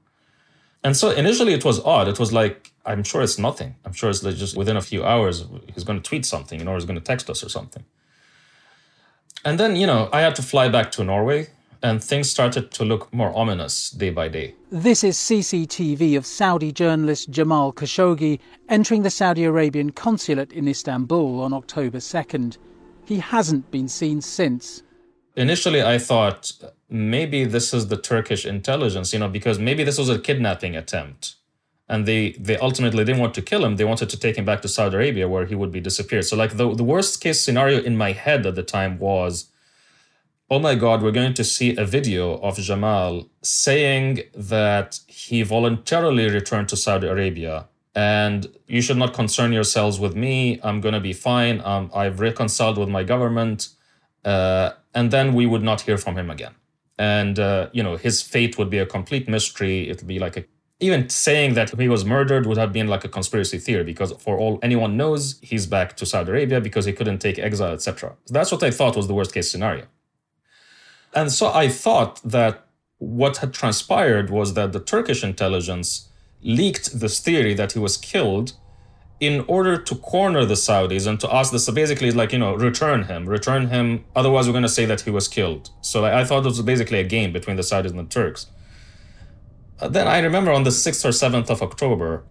And 0.83 0.95
so 0.95 1.09
initially 1.09 1.53
it 1.53 1.65
was 1.65 1.79
odd. 1.83 2.07
It 2.07 2.19
was 2.19 2.31
like, 2.31 2.71
I'm 2.85 3.03
sure 3.03 3.21
it's 3.21 3.39
nothing. 3.39 3.75
I'm 3.85 3.93
sure 3.93 4.09
it's 4.09 4.21
like 4.23 4.35
just 4.35 4.55
within 4.55 4.77
a 4.77 4.81
few 4.81 5.03
hours, 5.03 5.45
he's 5.73 5.83
going 5.83 5.99
to 5.99 6.07
tweet 6.07 6.25
something, 6.25 6.59
you 6.59 6.65
know, 6.65 6.71
or 6.71 6.75
he's 6.75 6.85
going 6.85 6.99
to 6.99 7.03
text 7.03 7.29
us 7.29 7.43
or 7.43 7.49
something. 7.49 7.83
And 9.43 9.59
then, 9.59 9.75
you 9.75 9.87
know, 9.87 10.09
I 10.11 10.21
had 10.21 10.35
to 10.35 10.41
fly 10.41 10.69
back 10.69 10.91
to 10.91 11.03
Norway 11.03 11.47
and 11.81 12.03
things 12.03 12.29
started 12.29 12.71
to 12.71 12.83
look 12.83 13.13
more 13.13 13.35
ominous 13.35 13.91
day 13.91 14.09
by 14.09 14.27
day. 14.27 14.55
This 14.71 15.03
is 15.03 15.17
CCTV 15.17 16.17
of 16.17 16.25
Saudi 16.25 16.71
journalist 16.71 17.29
Jamal 17.29 17.71
Khashoggi 17.73 18.39
entering 18.69 19.03
the 19.03 19.09
Saudi 19.09 19.43
Arabian 19.43 19.91
consulate 19.91 20.51
in 20.51 20.67
Istanbul 20.67 21.41
on 21.41 21.53
October 21.53 21.99
2nd. 21.99 22.57
He 23.05 23.17
hasn't 23.19 23.69
been 23.71 23.87
seen 23.87 24.21
since. 24.21 24.81
Initially, 25.35 25.83
I 25.83 25.97
thought 25.97 26.51
maybe 26.89 27.43
this 27.43 27.73
is 27.73 27.87
the 27.87 27.97
Turkish 27.97 28.45
intelligence, 28.45 29.11
you 29.13 29.19
know, 29.19 29.27
because 29.27 29.59
maybe 29.59 29.83
this 29.83 29.97
was 29.97 30.09
a 30.09 30.19
kidnapping 30.19 30.75
attempt. 30.75 31.35
And 31.87 32.07
they, 32.07 32.31
they 32.33 32.57
ultimately 32.57 33.03
didn't 33.03 33.21
want 33.21 33.35
to 33.35 33.41
kill 33.41 33.63
him. 33.63 33.75
They 33.75 33.83
wanted 33.83 34.09
to 34.09 34.19
take 34.19 34.37
him 34.37 34.45
back 34.45 34.61
to 34.63 34.67
Saudi 34.67 34.95
Arabia 34.95 35.27
where 35.27 35.45
he 35.45 35.53
would 35.53 35.71
be 35.71 35.79
disappeared. 35.79 36.25
So, 36.25 36.35
like, 36.35 36.57
the, 36.57 36.73
the 36.73 36.83
worst 36.83 37.21
case 37.21 37.41
scenario 37.41 37.81
in 37.81 37.95
my 37.95 38.11
head 38.13 38.45
at 38.45 38.55
the 38.55 38.63
time 38.63 38.97
was 38.97 39.51
oh 40.49 40.59
my 40.59 40.75
God, 40.75 41.01
we're 41.01 41.11
going 41.11 41.33
to 41.33 41.43
see 41.43 41.75
a 41.75 41.85
video 41.85 42.35
of 42.37 42.57
Jamal 42.57 43.27
saying 43.41 44.21
that 44.35 44.99
he 45.07 45.41
voluntarily 45.41 46.29
returned 46.29 46.69
to 46.69 46.77
Saudi 46.77 47.07
Arabia 47.07 47.67
and 47.95 48.47
you 48.67 48.81
should 48.81 48.97
not 48.97 49.13
concern 49.13 49.53
yourselves 49.53 49.99
with 49.99 50.15
me. 50.15 50.59
I'm 50.63 50.81
going 50.81 50.93
to 50.93 50.99
be 50.99 51.13
fine. 51.13 51.61
Um, 51.63 51.89
I've 51.95 52.19
reconciled 52.19 52.77
with 52.77 52.89
my 52.89 53.03
government. 53.03 53.69
Uh, 54.25 54.71
and 54.93 55.11
then 55.11 55.33
we 55.33 55.45
would 55.45 55.63
not 55.63 55.81
hear 55.81 55.97
from 55.97 56.17
him 56.17 56.29
again. 56.29 56.55
And 56.97 57.39
uh, 57.39 57.69
you 57.71 57.83
know 57.83 57.95
his 57.95 58.21
fate 58.21 58.57
would 58.57 58.69
be 58.69 58.79
a 58.79 58.85
complete 58.85 59.29
mystery. 59.29 59.89
It 59.89 59.97
would 59.97 60.07
be 60.07 60.19
like 60.19 60.35
a 60.37 60.45
even 60.79 61.07
saying 61.09 61.53
that 61.53 61.69
he 61.79 61.87
was 61.87 62.03
murdered 62.03 62.45
would 62.45 62.57
have 62.57 62.73
been 62.73 62.87
like 62.87 63.05
a 63.05 63.07
conspiracy 63.07 63.57
theory 63.57 63.83
because 63.83 64.11
for 64.19 64.37
all 64.37 64.59
anyone 64.61 64.97
knows 64.97 65.39
he's 65.41 65.65
back 65.65 65.95
to 65.95 66.05
saudi 66.05 66.31
arabia 66.31 66.59
because 66.59 66.85
he 66.85 66.91
couldn't 66.91 67.19
take 67.19 67.39
exile 67.39 67.71
etc 67.71 68.13
that's 68.27 68.51
what 68.51 68.61
i 68.61 68.69
thought 68.69 68.95
was 68.95 69.07
the 69.07 69.13
worst 69.13 69.33
case 69.33 69.49
scenario. 69.49 69.85
And 71.13 71.31
so 71.31 71.51
i 71.53 71.67
thought 71.69 72.21
that 72.23 72.65
what 72.97 73.37
had 73.37 73.53
transpired 73.53 74.29
was 74.29 74.53
that 74.55 74.73
the 74.73 74.79
turkish 74.79 75.23
intelligence 75.23 76.09
leaked 76.41 76.99
this 76.99 77.19
theory 77.19 77.53
that 77.53 77.71
he 77.71 77.79
was 77.79 77.95
killed 77.97 78.53
in 79.25 79.45
order 79.47 79.77
to 79.77 79.95
corner 79.95 80.45
the 80.45 80.53
Saudis 80.53 81.07
and 81.07 81.19
to 81.19 81.33
ask 81.33 81.51
this, 81.51 81.65
so 81.65 81.73
basically, 81.73 82.11
like, 82.11 82.31
you 82.31 82.39
know, 82.39 82.55
return 82.55 83.03
him, 83.03 83.27
return 83.27 83.67
him. 83.67 84.05
Otherwise, 84.15 84.47
we're 84.47 84.53
going 84.53 84.63
to 84.63 84.69
say 84.69 84.85
that 84.85 85.01
he 85.01 85.09
was 85.09 85.27
killed. 85.27 85.69
So 85.81 86.01
like, 86.01 86.13
I 86.13 86.23
thought 86.23 86.39
it 86.39 86.45
was 86.45 86.61
basically 86.61 86.99
a 86.99 87.03
game 87.03 87.31
between 87.31 87.55
the 87.55 87.63
Saudis 87.63 87.89
and 87.89 87.99
the 87.99 88.03
Turks. 88.03 88.47
Uh, 89.79 89.87
then 89.89 90.07
I 90.07 90.19
remember 90.19 90.51
on 90.51 90.63
the 90.63 90.69
6th 90.69 91.03
or 91.05 91.09
7th 91.09 91.49
of 91.49 91.61
October, 91.61 92.23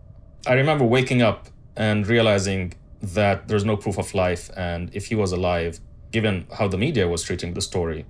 I 0.47 0.55
remember 0.55 0.85
waking 0.85 1.23
up 1.23 1.49
and 1.77 2.07
realizing 2.07 2.75
that 3.03 3.49
there's 3.49 3.65
no 3.65 3.77
proof 3.77 3.99
of 3.99 4.15
life. 4.15 4.51
And 4.57 4.91
if 4.95 5.07
he 5.07 5.15
was 5.15 5.33
alive, 5.33 5.81
given 6.11 6.47
how 6.59 6.69
the 6.69 6.79
media 6.79 7.09
was 7.09 7.23
treating 7.23 7.55
the 7.55 7.61
story, 7.61 8.07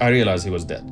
I 0.00 0.08
realized 0.08 0.44
he 0.44 0.50
was 0.50 0.64
dead. 0.64 0.84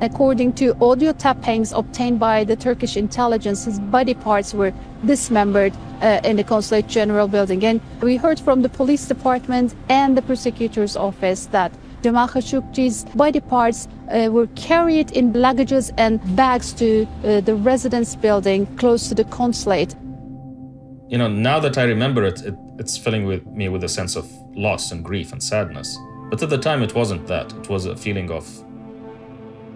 According 0.00 0.52
to 0.54 0.76
audio 0.80 1.12
tapings 1.12 1.76
obtained 1.76 2.20
by 2.20 2.44
the 2.44 2.54
Turkish 2.54 2.96
intelligence, 2.96 3.64
his 3.64 3.80
body 3.80 4.14
parts 4.14 4.54
were 4.54 4.72
dismembered 5.04 5.72
uh, 6.00 6.20
in 6.22 6.36
the 6.36 6.44
Consulate 6.44 6.86
General 6.86 7.26
building. 7.26 7.64
And 7.64 7.80
we 8.00 8.16
heard 8.16 8.38
from 8.38 8.62
the 8.62 8.68
police 8.68 9.08
department 9.08 9.74
and 9.88 10.16
the 10.16 10.22
prosecutor's 10.22 10.96
office 10.96 11.46
that 11.46 11.72
Jamal 12.02 12.28
Khashoggi's 12.28 13.06
body 13.16 13.40
parts 13.40 13.88
uh, 14.12 14.28
were 14.30 14.46
carried 14.54 15.10
in 15.10 15.32
luggages 15.32 15.92
and 15.98 16.20
bags 16.36 16.72
to 16.74 17.08
uh, 17.24 17.40
the 17.40 17.56
residence 17.56 18.14
building 18.14 18.66
close 18.76 19.08
to 19.08 19.16
the 19.16 19.24
consulate. 19.24 19.96
You 21.08 21.18
know, 21.18 21.26
now 21.26 21.58
that 21.58 21.76
I 21.76 21.82
remember 21.82 22.24
it, 22.24 22.42
it, 22.42 22.54
it's 22.78 22.96
filling 22.96 23.24
with 23.24 23.44
me 23.46 23.68
with 23.68 23.82
a 23.82 23.88
sense 23.88 24.14
of 24.14 24.30
loss 24.54 24.92
and 24.92 25.04
grief 25.04 25.32
and 25.32 25.42
sadness. 25.42 25.98
But 26.30 26.40
at 26.40 26.50
the 26.50 26.58
time, 26.58 26.84
it 26.84 26.94
wasn't 26.94 27.26
that. 27.26 27.52
It 27.54 27.68
was 27.68 27.86
a 27.86 27.96
feeling 27.96 28.30
of 28.30 28.46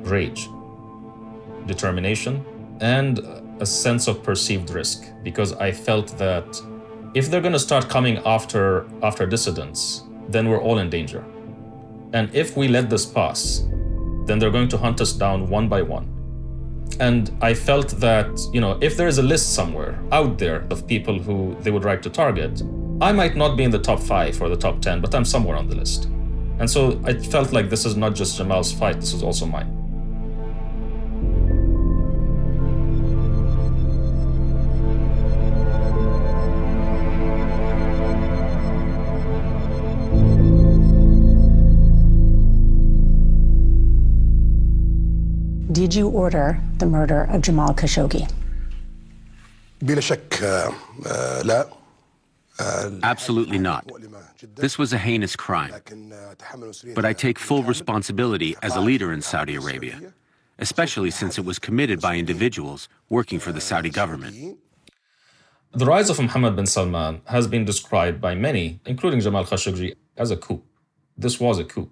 rage, 0.03 0.49
determination, 1.67 2.45
and 2.81 3.21
a 3.61 3.67
sense 3.67 4.09
of 4.09 4.23
perceived 4.23 4.71
risk 4.71 5.05
because 5.23 5.53
I 5.55 5.73
felt 5.73 6.19
that 6.19 6.61
if 7.15 7.31
they're 7.31 7.41
going 7.41 7.53
to 7.53 7.59
start 7.59 7.89
coming 7.89 8.19
after 8.25 8.87
after 9.03 9.27
dissidents, 9.27 10.05
then 10.29 10.49
we're 10.49 10.61
all 10.61 10.79
in 10.79 10.91
danger. 10.91 11.25
And 12.13 12.35
if 12.35 12.57
we 12.57 12.69
let 12.69 12.91
this 12.91 13.07
pass, 13.07 13.67
then 14.27 14.39
they're 14.39 14.51
going 14.51 14.69
to 14.69 14.79
hunt 14.79 15.01
us 15.01 15.13
down 15.13 15.49
one 15.49 15.69
by 15.69 15.83
one. 15.83 16.09
And 17.01 17.31
I 17.41 17.55
felt 17.55 17.89
that, 18.01 18.29
you 18.53 18.61
know, 18.61 18.79
if 18.81 18.97
there 18.97 19.09
is 19.09 19.19
a 19.19 19.23
list 19.23 19.55
somewhere 19.55 19.99
out 20.13 20.39
there 20.39 20.67
of 20.71 20.87
people 20.87 21.19
who 21.19 21.57
they 21.61 21.71
would 21.71 21.85
like 21.85 22.03
to 22.03 22.11
target, 22.11 22.63
I 23.01 23.13
might 23.13 23.35
not 23.35 23.57
be 23.57 23.65
in 23.65 23.71
the 23.71 23.79
top 23.79 23.99
five 23.99 24.41
or 24.41 24.49
the 24.49 24.57
top 24.57 24.81
10, 24.81 25.01
but 25.01 25.15
I'm 25.15 25.25
somewhere 25.25 25.57
on 25.57 25.69
the 25.69 25.75
list. 25.75 26.05
And 26.59 26.71
so 26.71 27.01
I 27.05 27.15
felt 27.15 27.53
like 27.53 27.71
this 27.71 27.85
is 27.85 27.97
not 27.97 28.15
just 28.15 28.37
Jamal's 28.37 28.73
fight, 28.73 29.01
this 29.01 29.15
is 29.15 29.23
also 29.23 29.47
mine. 29.47 29.82
Did 45.73 45.95
you 45.95 46.09
order 46.09 46.61
the 46.79 46.87
murder 46.87 47.23
of 47.25 47.41
Jamal 47.41 47.73
Khashoggi? 47.75 48.31
Absolutely 53.03 53.59
not. 53.59 53.91
This 54.55 54.77
was 54.77 54.93
a 54.93 54.99
heinous 54.99 55.35
crime. 55.35 55.73
But 56.95 57.05
I 57.05 57.13
take 57.13 57.39
full 57.39 57.63
responsibility 57.63 58.55
as 58.63 58.77
a 58.77 58.81
leader 58.81 59.13
in 59.13 59.23
Saudi 59.23 59.55
Arabia, 59.55 60.13
especially 60.59 61.11
since 61.11 61.39
it 61.39 61.45
was 61.45 61.59
committed 61.59 62.01
by 62.01 62.17
individuals 62.17 62.89
working 63.09 63.39
for 63.39 63.53
the 63.53 63.61
Saudi 63.61 63.91
government. 63.91 64.59
The 65.73 65.87
rise 65.87 66.11
of 66.11 66.21
Mohammed 66.21 66.55
bin 66.57 66.67
Salman 66.67 67.23
has 67.27 67.47
been 67.47 67.65
described 67.65 68.21
by 68.21 68.35
many, 68.35 68.81
including 68.85 69.21
Jamal 69.21 69.47
Khashoggi, 69.47 69.95
as 70.19 70.31
a 70.31 70.37
coup. 70.37 70.63
This 71.17 71.41
was 71.41 71.59
a 71.59 71.65
coup. 71.65 71.89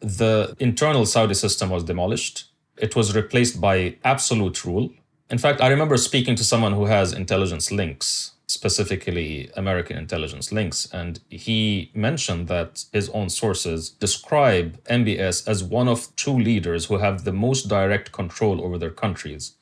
The 0.00 0.56
internal 0.58 1.04
Saudi 1.04 1.34
system 1.34 1.68
was 1.68 1.84
demolished. 1.84 2.51
It 2.76 2.96
was 2.96 3.14
replaced 3.14 3.60
by 3.60 3.96
absolute 4.02 4.64
rule. 4.64 4.90
In 5.28 5.38
fact, 5.38 5.60
I 5.60 5.68
remember 5.68 5.96
speaking 5.96 6.36
to 6.36 6.44
someone 6.44 6.72
who 6.72 6.86
has 6.86 7.12
intelligence 7.12 7.70
links, 7.70 8.32
specifically 8.46 9.50
American 9.56 9.96
intelligence 9.96 10.52
links, 10.52 10.88
and 10.92 11.20
he 11.28 11.90
mentioned 11.94 12.48
that 12.48 12.84
his 12.92 13.08
own 13.10 13.28
sources 13.28 13.90
describe 13.90 14.82
MBS 14.84 15.46
as 15.46 15.62
one 15.62 15.88
of 15.88 16.14
two 16.16 16.38
leaders 16.38 16.86
who 16.86 16.98
have 16.98 17.24
the 17.24 17.32
most 17.32 17.68
direct 17.68 18.12
control 18.12 18.64
over 18.64 18.78
their 18.78 18.90
countries, 18.90 19.54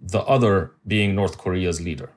the 0.00 0.20
other 0.20 0.72
being 0.86 1.14
North 1.14 1.38
Korea's 1.38 1.80
leader. 1.80 2.10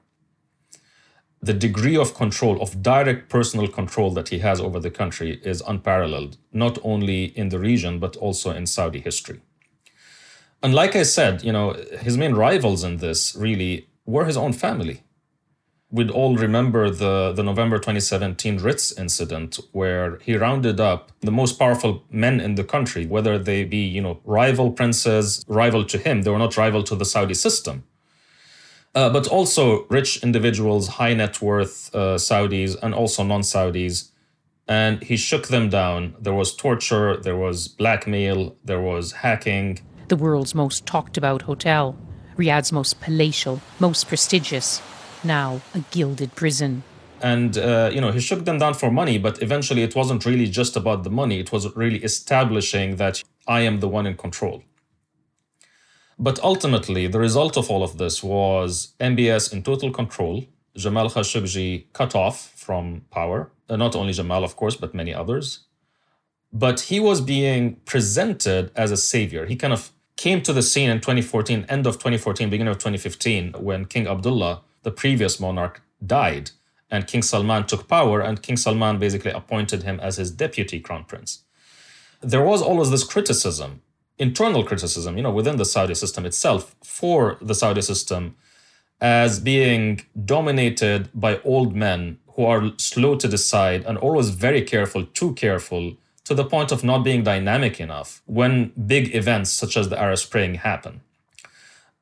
The 1.42 1.54
degree 1.54 1.96
of 1.96 2.16
control, 2.16 2.62
of 2.62 2.84
direct 2.84 3.30
personal 3.30 3.68
control 3.68 4.12
that 4.12 4.30
he 4.30 4.40
has 4.40 4.60
over 4.60 4.80
the 4.80 4.92
country 4.92 5.40
is 5.44 5.62
unparalleled, 5.62 6.38
not 6.52 6.78
only 6.84 7.26
in 7.38 7.50
the 7.50 7.60
region, 7.60 7.98
but 8.00 8.18
also 8.18 8.52
in 8.52 8.66
Saudi 8.66 9.00
history. 9.00 9.42
And 10.62 10.74
like 10.74 10.96
I 10.96 11.04
said, 11.04 11.44
you 11.44 11.52
know, 11.54 11.74
his 12.00 12.18
main 12.18 12.34
rivals 12.34 12.84
in 12.84 12.98
this 12.98 13.36
really 13.36 13.88
were 14.06 14.26
his 14.26 14.38
own 14.38 14.54
family. 14.54 15.04
We'd 15.92 16.12
all 16.12 16.36
remember 16.36 16.90
the, 16.92 17.34
the 17.34 17.42
November 17.42 17.78
2017 17.78 18.58
Ritz 18.58 18.92
incident 18.92 19.60
where 19.72 20.18
he 20.18 20.36
rounded 20.36 20.80
up 20.80 21.12
the 21.22 21.32
most 21.32 21.58
powerful 21.58 22.04
men 22.12 22.40
in 22.40 22.56
the 22.56 22.64
country, 22.64 23.08
whether 23.08 23.40
they 23.40 23.64
be, 23.64 23.78
you 23.78 24.02
know, 24.02 24.20
rival 24.24 24.72
princes, 24.72 25.44
rival 25.48 25.84
to 25.86 25.98
him, 25.98 26.22
they 26.22 26.30
were 26.30 26.38
not 26.38 26.58
rival 26.58 26.84
to 26.84 26.96
the 26.96 27.06
Saudi 27.06 27.34
system. 27.34 27.86
Uh, 28.94 29.10
but 29.10 29.28
also 29.28 29.86
rich 29.90 30.22
individuals, 30.24 30.88
high 30.88 31.14
net 31.14 31.42
worth 31.42 31.94
uh, 31.96 32.18
Saudis, 32.18 32.76
and 32.82 32.94
also 32.94 33.24
non 33.24 33.42
Saudis. 33.42 34.12
And 34.68 35.02
he 35.04 35.18
shook 35.18 35.48
them 35.48 35.70
down. 35.70 36.16
There 36.20 36.34
was 36.34 36.56
torture, 36.56 37.18
there 37.18 37.36
was 37.36 37.68
blackmail, 37.68 38.56
there 38.64 38.82
was 38.82 39.12
hacking, 39.12 39.80
the 40.10 40.16
world's 40.16 40.54
most 40.54 40.86
talked 40.86 41.18
about 41.18 41.44
hotel, 41.44 41.96
Riyadh's 42.38 42.72
most 42.72 43.00
palatial, 43.00 43.62
most 43.80 44.08
prestigious, 44.08 44.82
now 45.24 45.62
a 45.74 45.80
gilded 45.92 46.36
prison. 46.36 46.84
And, 47.22 47.58
uh, 47.58 47.90
you 47.94 48.00
know, 48.00 48.12
he 48.12 48.20
shook 48.20 48.46
them 48.46 48.60
down 48.60 48.74
for 48.74 48.90
money, 48.92 49.18
but 49.18 49.42
eventually 49.42 49.84
it 49.84 49.96
wasn't 49.96 50.26
really 50.26 50.48
just 50.48 50.76
about 50.76 51.04
the 51.04 51.10
money. 51.10 51.40
It 51.40 51.52
was 51.52 51.76
really 51.76 52.02
establishing 52.04 52.96
that 52.96 53.22
I 53.48 53.62
am 53.62 53.82
the 53.82 53.90
one 53.90 54.06
in 54.06 54.16
control. 54.16 54.64
But 56.18 56.40
ultimately, 56.40 57.08
the 57.08 57.20
result 57.20 57.58
of 57.58 57.70
all 57.70 57.84
of 57.84 57.98
this 57.98 58.24
was 58.24 58.94
MBS 59.00 59.54
in 59.54 59.64
total 59.64 59.92
control, 59.92 60.46
Jamal 60.76 61.10
Khashoggi 61.10 61.86
cut 61.94 62.16
off 62.16 62.52
from 62.56 63.06
power, 63.12 63.52
uh, 63.70 63.76
not 63.76 63.96
only 63.96 64.14
Jamal, 64.14 64.44
of 64.44 64.56
course, 64.56 64.76
but 64.76 64.94
many 64.94 65.14
others. 65.14 65.66
But 66.52 66.82
he 66.82 67.00
was 67.00 67.22
being 67.22 67.76
presented 67.86 68.72
as 68.76 68.92
a 68.92 68.98
savior. 68.98 69.46
He 69.46 69.56
kind 69.56 69.74
of 69.74 69.92
came 70.20 70.42
to 70.42 70.52
the 70.52 70.62
scene 70.62 70.90
in 70.90 71.00
2014, 71.00 71.66
end 71.70 71.88
of 71.88 71.96
2014, 71.96 72.50
beginning 72.50 72.72
of 72.72 72.78
2015, 72.78 73.54
when 73.54 73.86
King 73.86 74.06
Abdullah, 74.06 74.64
the 74.84 74.92
previous 74.92 75.40
monarch, 75.40 75.82
died. 76.06 76.52
And 76.92 77.08
King 77.08 77.22
Salman 77.22 77.66
took 77.68 77.88
power, 77.88 78.20
and 78.20 78.42
King 78.42 78.58
Salman 78.58 79.00
basically 79.00 79.32
appointed 79.32 79.84
him 79.84 79.98
as 80.02 80.18
his 80.18 80.30
deputy 80.30 80.82
crown 80.82 81.06
prince. 81.06 81.44
There 82.20 82.44
was 82.44 82.62
always 82.62 82.92
this 82.92 83.06
criticism, 83.06 83.82
internal 84.18 84.66
criticism, 84.66 85.16
you 85.16 85.24
know, 85.24 85.32
within 85.32 85.56
the 85.56 85.64
Saudi 85.64 85.96
system 85.96 86.26
itself, 86.26 86.76
for 86.84 87.38
the 87.40 87.56
Saudi 87.56 87.82
system 87.82 88.36
as 89.00 89.40
being 89.40 90.02
dominated 90.26 91.10
by 91.14 91.40
old 91.46 91.74
men 91.78 92.20
who 92.34 92.44
are 92.44 92.74
slow 92.78 93.16
to 93.16 93.28
decide 93.30 93.86
and 93.86 93.98
always 93.98 94.32
very 94.32 94.64
careful, 94.64 95.06
too 95.06 95.34
careful 95.36 95.96
to 96.30 96.36
the 96.36 96.46
point 96.46 96.72
of 96.72 96.84
not 96.84 97.00
being 97.00 97.24
dynamic 97.24 97.80
enough 97.80 98.22
when 98.28 98.72
big 98.86 99.16
events 99.16 99.50
such 99.52 99.76
as 99.76 99.90
the 99.90 100.00
Arab 100.00 100.20
Spring 100.20 100.54
happen. 100.54 101.02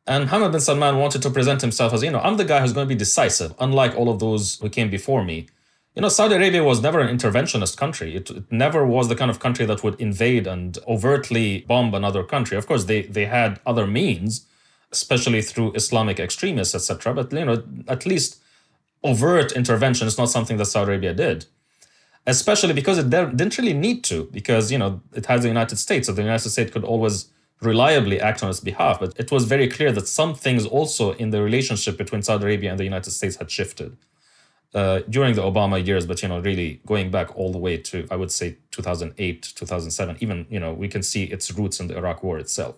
And 0.06 0.26
Mohammed 0.26 0.52
bin 0.52 0.60
Salman 0.60 0.98
wanted 0.98 1.22
to 1.22 1.30
present 1.30 1.62
himself 1.62 1.94
as, 1.94 2.04
you 2.04 2.12
know, 2.12 2.20
I'm 2.20 2.36
the 2.36 2.44
guy 2.44 2.60
who's 2.60 2.74
going 2.74 2.86
to 2.86 2.94
be 2.94 3.04
decisive, 3.06 3.54
unlike 3.58 3.96
all 3.96 4.10
of 4.10 4.20
those 4.20 4.60
who 4.60 4.68
came 4.68 4.90
before 4.90 5.24
me. 5.24 5.48
You 5.96 6.02
know, 6.02 6.10
Saudi 6.10 6.36
Arabia 6.36 6.62
was 6.62 6.82
never 6.82 7.00
an 7.00 7.18
interventionist 7.18 7.78
country. 7.78 8.18
It, 8.18 8.30
it, 8.30 8.52
never 8.52 8.86
was 8.86 9.08
the 9.08 9.16
kind 9.16 9.32
of 9.32 9.40
country 9.40 9.66
that 9.66 9.82
would 9.82 9.98
invade 9.98 10.46
and 10.46 10.78
overtly 10.90 11.62
bomb 11.62 11.94
another 11.94 12.24
country. 12.26 12.58
Of 12.58 12.68
course, 12.68 12.84
they, 12.84 13.04
they 13.04 13.28
had 13.28 13.62
other 13.66 13.88
means, 13.88 14.46
especially 14.92 15.42
through 15.42 15.72
Islamic 15.74 16.20
extremists, 16.20 16.76
etc. 16.76 17.13
But, 17.13 17.32
you 17.32 17.46
know, 17.46 17.63
at 17.88 18.06
least 18.06 18.42
overt 19.06 19.54
intervention 19.54 20.06
is 20.06 20.18
not 20.18 20.30
something 20.30 20.58
that 20.58 20.66
Saudi 20.66 20.92
Arabia 20.92 21.13
did 21.13 21.46
especially 22.28 22.74
because 22.74 22.98
it 22.98 23.10
didn't 23.10 23.58
really 23.58 23.74
need 23.74 24.04
to, 24.04 24.26
because 24.26 24.72
you 24.72 24.78
know 24.78 25.02
it 25.13 25.26
has 25.26 25.42
the 25.42 25.48
United 25.48 25.78
States, 25.78 26.08
so 26.08 26.13
the 26.13 26.22
United 26.22 26.50
States 26.50 26.72
could 26.72 26.84
always 26.84 27.30
reliably 27.62 28.20
act 28.20 28.44
on 28.44 28.50
its 28.50 28.60
behalf. 28.60 29.00
But 29.00 29.13
it 29.18 29.32
was 29.32 29.46
very 29.46 29.68
clear 29.68 29.92
that 29.94 30.08
some 30.08 30.36
things 30.36 30.66
also 30.66 31.13
in 31.13 31.32
the 31.32 31.42
relationship 31.42 31.98
between 31.98 32.22
Saudi 32.22 32.44
Arabia 32.44 32.70
and 32.70 32.80
the 32.80 32.84
United 32.84 33.12
States 33.12 33.38
had 33.38 33.50
shifted 33.50 33.98
uh, 34.76 35.00
during 35.10 35.34
the 35.36 35.42
Obama 35.42 35.84
years. 35.84 36.06
But 36.06 36.22
you 36.22 36.28
know, 36.28 36.40
really 36.40 36.82
going 36.86 37.10
back 37.10 37.36
all 37.36 37.52
the 37.52 37.58
way 37.58 37.78
to 37.78 38.06
I 38.12 38.18
would 38.18 38.32
say 38.32 38.58
2008, 38.72 39.54
2007, 39.56 40.18
even 40.20 40.46
you 40.50 40.60
know 40.60 40.74
we 40.74 40.90
can 40.90 41.02
see 41.02 41.24
its 41.24 41.52
roots 41.54 41.80
in 41.80 41.88
the 41.88 41.98
Iraq 41.98 42.24
War 42.24 42.38
itself. 42.38 42.76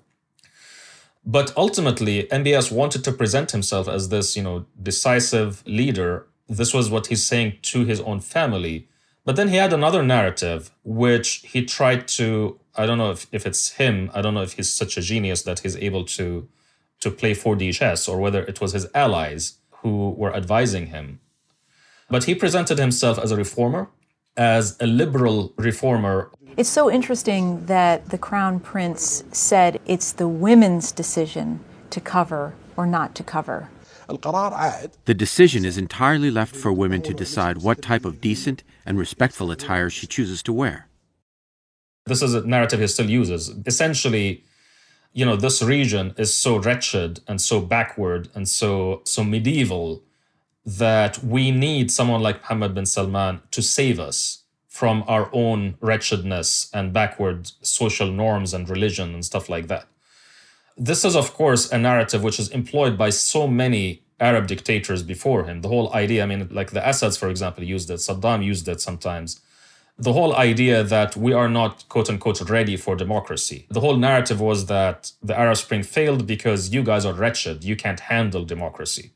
But 1.26 1.52
ultimately, 1.58 2.24
MBS 2.32 2.72
wanted 2.72 3.04
to 3.04 3.12
present 3.12 3.52
himself 3.52 3.90
as 3.90 4.08
this, 4.10 4.38
you 4.38 4.44
know, 4.44 4.66
decisive 4.82 5.64
leader. 5.68 6.28
This 6.48 6.74
was 6.74 6.90
what 6.90 7.08
he's 7.08 7.26
saying 7.26 7.58
to 7.64 7.84
his 7.84 8.00
own 8.02 8.22
family 8.22 8.88
but 9.30 9.36
then 9.36 9.50
he 9.50 9.58
had 9.58 9.74
another 9.74 10.02
narrative, 10.02 10.72
which 10.84 11.44
he 11.46 11.64
tried 11.64 12.08
to. 12.08 12.60
I 12.76 12.88
don't 12.88 12.98
know 12.98 13.12
if, 13.12 13.28
if 13.32 13.46
it's 13.46 13.74
him. 13.74 14.10
I 14.12 14.24
don't 14.24 14.34
know 14.34 14.42
if 14.42 14.54
he's 14.54 14.72
such 14.72 14.98
a 14.98 15.02
genius 15.02 15.44
that 15.44 15.60
he's 15.60 15.76
able 15.76 16.04
to 16.18 16.50
to 17.02 17.12
play 17.12 17.36
4D 17.36 17.76
chess, 17.76 18.08
or 18.08 18.20
whether 18.20 18.42
it 18.44 18.60
was 18.60 18.72
his 18.74 18.88
allies 18.96 19.60
who 19.84 20.10
were 20.22 20.36
advising 20.36 20.88
him. 20.88 21.20
But 22.10 22.24
he 22.24 22.34
presented 22.34 22.80
himself 22.80 23.20
as 23.20 23.30
a 23.30 23.38
reformer, 23.38 23.92
as 24.36 24.76
a 24.80 24.88
liberal 24.88 25.54
reformer. 25.58 26.32
It's 26.58 26.68
so 26.80 26.90
interesting 26.90 27.68
that 27.68 28.10
the 28.10 28.18
crown 28.18 28.60
prince 28.60 29.24
said 29.32 29.80
it's 29.86 30.12
the 30.12 30.28
women's 30.28 30.92
decision 30.92 31.60
to 31.92 32.02
cover 32.02 32.56
or 32.76 32.88
not 32.88 33.14
to 33.14 33.24
cover. 33.24 33.70
The 35.06 35.14
decision 35.14 35.66
is 35.66 35.78
entirely 35.78 36.32
left 36.32 36.56
for 36.56 36.74
women 36.74 37.02
to 37.04 37.14
decide 37.14 37.60
what 37.60 37.82
type 37.82 38.06
of 38.06 38.22
decent 38.22 38.64
and 38.86 38.98
respectful 38.98 39.52
attire 39.52 39.90
she 39.90 40.08
chooses 40.08 40.42
to 40.44 40.54
wear. 40.54 40.88
This 42.06 42.22
is 42.22 42.34
a 42.34 42.42
narrative 42.42 42.80
he 42.80 42.88
still 42.88 43.10
uses. 43.10 43.50
Essentially, 43.66 44.44
you 45.14 45.26
know, 45.26 45.36
this 45.36 45.62
region 45.62 46.14
is 46.18 46.34
so 46.34 46.58
wretched 46.58 47.20
and 47.28 47.40
so 47.40 47.62
backward 47.62 48.30
and 48.34 48.48
so 48.48 49.02
so 49.06 49.24
medieval 49.24 50.04
that 50.66 51.24
we 51.24 51.52
need 51.52 51.92
someone 51.92 52.22
like 52.22 52.42
Mohammed 52.42 52.76
bin 52.76 52.86
Salman 52.86 53.42
to 53.52 53.62
save 53.62 54.00
us 54.00 54.44
from 54.68 55.04
our 55.08 55.30
own 55.34 55.76
wretchedness 55.82 56.70
and 56.74 56.94
backward 56.94 57.52
social 57.62 58.12
norms 58.12 58.54
and 58.54 58.70
religion 58.70 59.14
and 59.14 59.26
stuff 59.26 59.50
like 59.50 59.68
that. 59.68 59.88
This 60.82 61.04
is, 61.04 61.14
of 61.14 61.34
course, 61.34 61.70
a 61.74 61.78
narrative 61.78 62.24
which 62.24 62.40
is 62.40 62.48
employed 62.50 62.98
by 62.98 63.10
so 63.10 63.50
many 63.50 64.02
Arab 64.18 64.48
dictators 64.48 65.04
before 65.04 65.44
him. 65.44 65.60
The 65.60 65.68
whole 65.68 65.94
idea, 65.94 66.24
I 66.24 66.26
mean, 66.26 66.48
like 66.52 66.72
the 66.72 66.86
Assads, 66.86 67.18
for 67.18 67.30
example, 67.30 67.66
used 67.66 67.90
it, 67.90 67.96
Saddam 67.96 68.42
used 68.44 68.66
it 68.70 68.80
sometimes. 68.80 69.42
The 69.98 70.14
whole 70.14 70.34
idea 70.38 70.82
that 70.86 71.18
we 71.18 71.34
are 71.34 71.50
not, 71.50 71.88
quote 71.90 72.10
unquote, 72.10 72.40
ready 72.50 72.78
for 72.78 72.96
democracy. 72.96 73.68
The 73.70 73.82
whole 73.82 73.98
narrative 73.98 74.40
was 74.40 74.68
that 74.68 75.12
the 75.22 75.38
Arab 75.38 75.58
Spring 75.58 75.84
failed 75.84 76.26
because 76.26 76.74
you 76.74 76.82
guys 76.82 77.06
are 77.06 77.14
wretched. 77.14 77.66
You 77.66 77.76
can't 77.76 78.00
handle 78.00 78.46
democracy. 78.46 79.12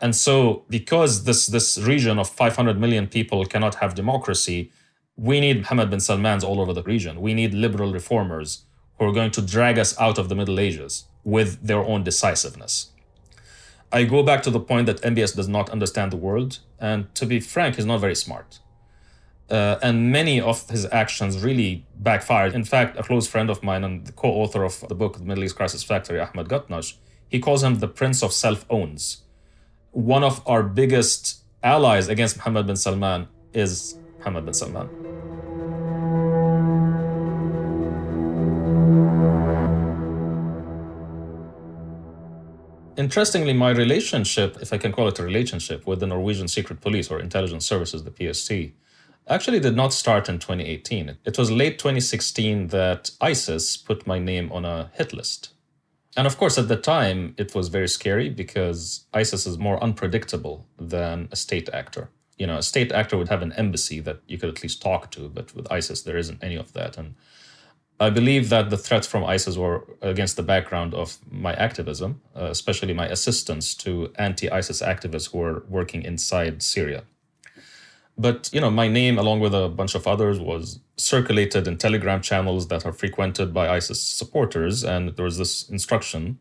And 0.00 0.14
so, 0.14 0.64
because 0.70 1.24
this, 1.24 1.48
this 1.48 1.76
region 1.78 2.20
of 2.20 2.28
500 2.28 2.78
million 2.78 3.08
people 3.08 3.44
cannot 3.46 3.76
have 3.76 3.96
democracy, 3.96 4.70
we 5.16 5.40
need 5.40 5.62
Mohammed 5.62 5.90
bin 5.90 5.98
Salmans 5.98 6.44
all 6.44 6.60
over 6.60 6.72
the 6.72 6.84
region. 6.84 7.20
We 7.20 7.34
need 7.34 7.52
liberal 7.52 7.92
reformers 7.92 8.64
who 8.98 9.06
are 9.06 9.12
going 9.12 9.30
to 9.32 9.42
drag 9.42 9.78
us 9.78 9.98
out 10.00 10.18
of 10.18 10.28
the 10.28 10.34
Middle 10.34 10.60
Ages 10.60 11.04
with 11.24 11.66
their 11.66 11.82
own 11.82 12.04
decisiveness. 12.04 12.90
I 13.92 14.04
go 14.04 14.22
back 14.22 14.42
to 14.42 14.50
the 14.50 14.60
point 14.60 14.86
that 14.86 15.00
MBS 15.02 15.36
does 15.36 15.48
not 15.48 15.70
understand 15.70 16.12
the 16.12 16.16
world, 16.16 16.58
and 16.80 17.14
to 17.14 17.26
be 17.26 17.40
frank, 17.40 17.76
he's 17.76 17.86
not 17.86 18.00
very 18.00 18.16
smart. 18.16 18.58
Uh, 19.50 19.78
and 19.82 20.10
many 20.10 20.40
of 20.40 20.68
his 20.70 20.86
actions 20.90 21.38
really 21.38 21.86
backfired. 21.96 22.54
In 22.54 22.64
fact, 22.64 22.98
a 22.98 23.02
close 23.02 23.26
friend 23.26 23.50
of 23.50 23.62
mine 23.62 23.84
and 23.84 24.06
the 24.06 24.12
co-author 24.12 24.64
of 24.64 24.80
the 24.88 24.94
book, 24.94 25.18
The 25.18 25.24
Middle 25.24 25.44
East 25.44 25.56
Crisis 25.56 25.82
Factory, 25.82 26.18
Ahmed 26.18 26.48
Gatnash, 26.48 26.94
he 27.28 27.38
calls 27.38 27.62
him 27.62 27.78
the 27.78 27.88
Prince 27.88 28.22
of 28.22 28.32
Self-Owns. 28.32 29.22
One 29.92 30.24
of 30.24 30.42
our 30.46 30.62
biggest 30.62 31.44
allies 31.62 32.08
against 32.08 32.38
Mohammed 32.38 32.66
bin 32.66 32.76
Salman 32.76 33.28
is 33.52 33.96
Mohammed 34.18 34.46
bin 34.46 34.54
Salman. 34.54 35.03
Interestingly, 42.96 43.52
my 43.52 43.70
relationship, 43.70 44.56
if 44.62 44.72
I 44.72 44.78
can 44.78 44.92
call 44.92 45.08
it 45.08 45.18
a 45.18 45.24
relationship, 45.24 45.86
with 45.86 46.00
the 46.00 46.06
Norwegian 46.06 46.48
Secret 46.48 46.80
Police 46.80 47.10
or 47.10 47.20
Intelligence 47.20 47.66
Services, 47.66 48.04
the 48.04 48.10
PST, 48.10 48.74
actually 49.26 49.60
did 49.60 49.74
not 49.74 49.92
start 49.92 50.28
in 50.28 50.38
2018. 50.38 51.16
It 51.24 51.38
was 51.38 51.50
late 51.50 51.78
2016 51.78 52.68
that 52.68 53.10
ISIS 53.20 53.76
put 53.76 54.06
my 54.06 54.18
name 54.18 54.52
on 54.52 54.64
a 54.64 54.90
hit 54.94 55.12
list. 55.12 55.50
And 56.16 56.26
of 56.26 56.38
course, 56.38 56.56
at 56.58 56.68
the 56.68 56.76
time, 56.76 57.34
it 57.36 57.54
was 57.54 57.68
very 57.68 57.88
scary 57.88 58.28
because 58.30 59.06
ISIS 59.12 59.46
is 59.46 59.58
more 59.58 59.82
unpredictable 59.82 60.66
than 60.78 61.28
a 61.32 61.36
state 61.36 61.68
actor. 61.72 62.10
You 62.38 62.46
know, 62.46 62.58
a 62.58 62.62
state 62.62 62.92
actor 62.92 63.16
would 63.16 63.28
have 63.28 63.42
an 63.42 63.52
embassy 63.54 64.00
that 64.00 64.20
you 64.28 64.38
could 64.38 64.50
at 64.50 64.62
least 64.62 64.80
talk 64.80 65.10
to, 65.12 65.28
but 65.28 65.54
with 65.54 65.70
ISIS, 65.70 66.02
there 66.02 66.16
isn't 66.16 66.42
any 66.42 66.56
of 66.56 66.72
that. 66.74 66.96
And 66.96 67.16
I 68.00 68.10
believe 68.10 68.48
that 68.48 68.70
the 68.70 68.76
threats 68.76 69.06
from 69.06 69.24
ISIS 69.24 69.56
were 69.56 69.86
against 70.02 70.36
the 70.36 70.42
background 70.42 70.94
of 70.94 71.18
my 71.30 71.54
activism, 71.54 72.20
uh, 72.36 72.46
especially 72.46 72.92
my 72.92 73.06
assistance 73.06 73.74
to 73.76 74.12
anti-ISIS 74.16 74.82
activists 74.82 75.30
who 75.30 75.38
were 75.38 75.64
working 75.68 76.02
inside 76.02 76.62
Syria. 76.62 77.04
But 78.18 78.50
you 78.52 78.60
know, 78.60 78.70
my 78.70 78.88
name, 78.88 79.18
along 79.18 79.40
with 79.40 79.54
a 79.54 79.68
bunch 79.68 79.94
of 79.94 80.06
others, 80.06 80.38
was 80.38 80.80
circulated 80.96 81.66
in 81.66 81.76
Telegram 81.78 82.20
channels 82.20 82.68
that 82.68 82.84
are 82.84 82.92
frequented 82.92 83.52
by 83.52 83.68
ISIS 83.68 84.00
supporters, 84.00 84.84
and 84.84 85.16
there 85.16 85.24
was 85.24 85.38
this 85.38 85.68
instruction 85.68 86.38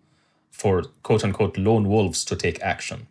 for 0.52 0.84
"quote 1.04 1.24
unquote" 1.24 1.58
lone 1.58 1.88
wolves 1.88 2.26
to 2.26 2.36
take 2.36 2.62
action. 2.62 3.08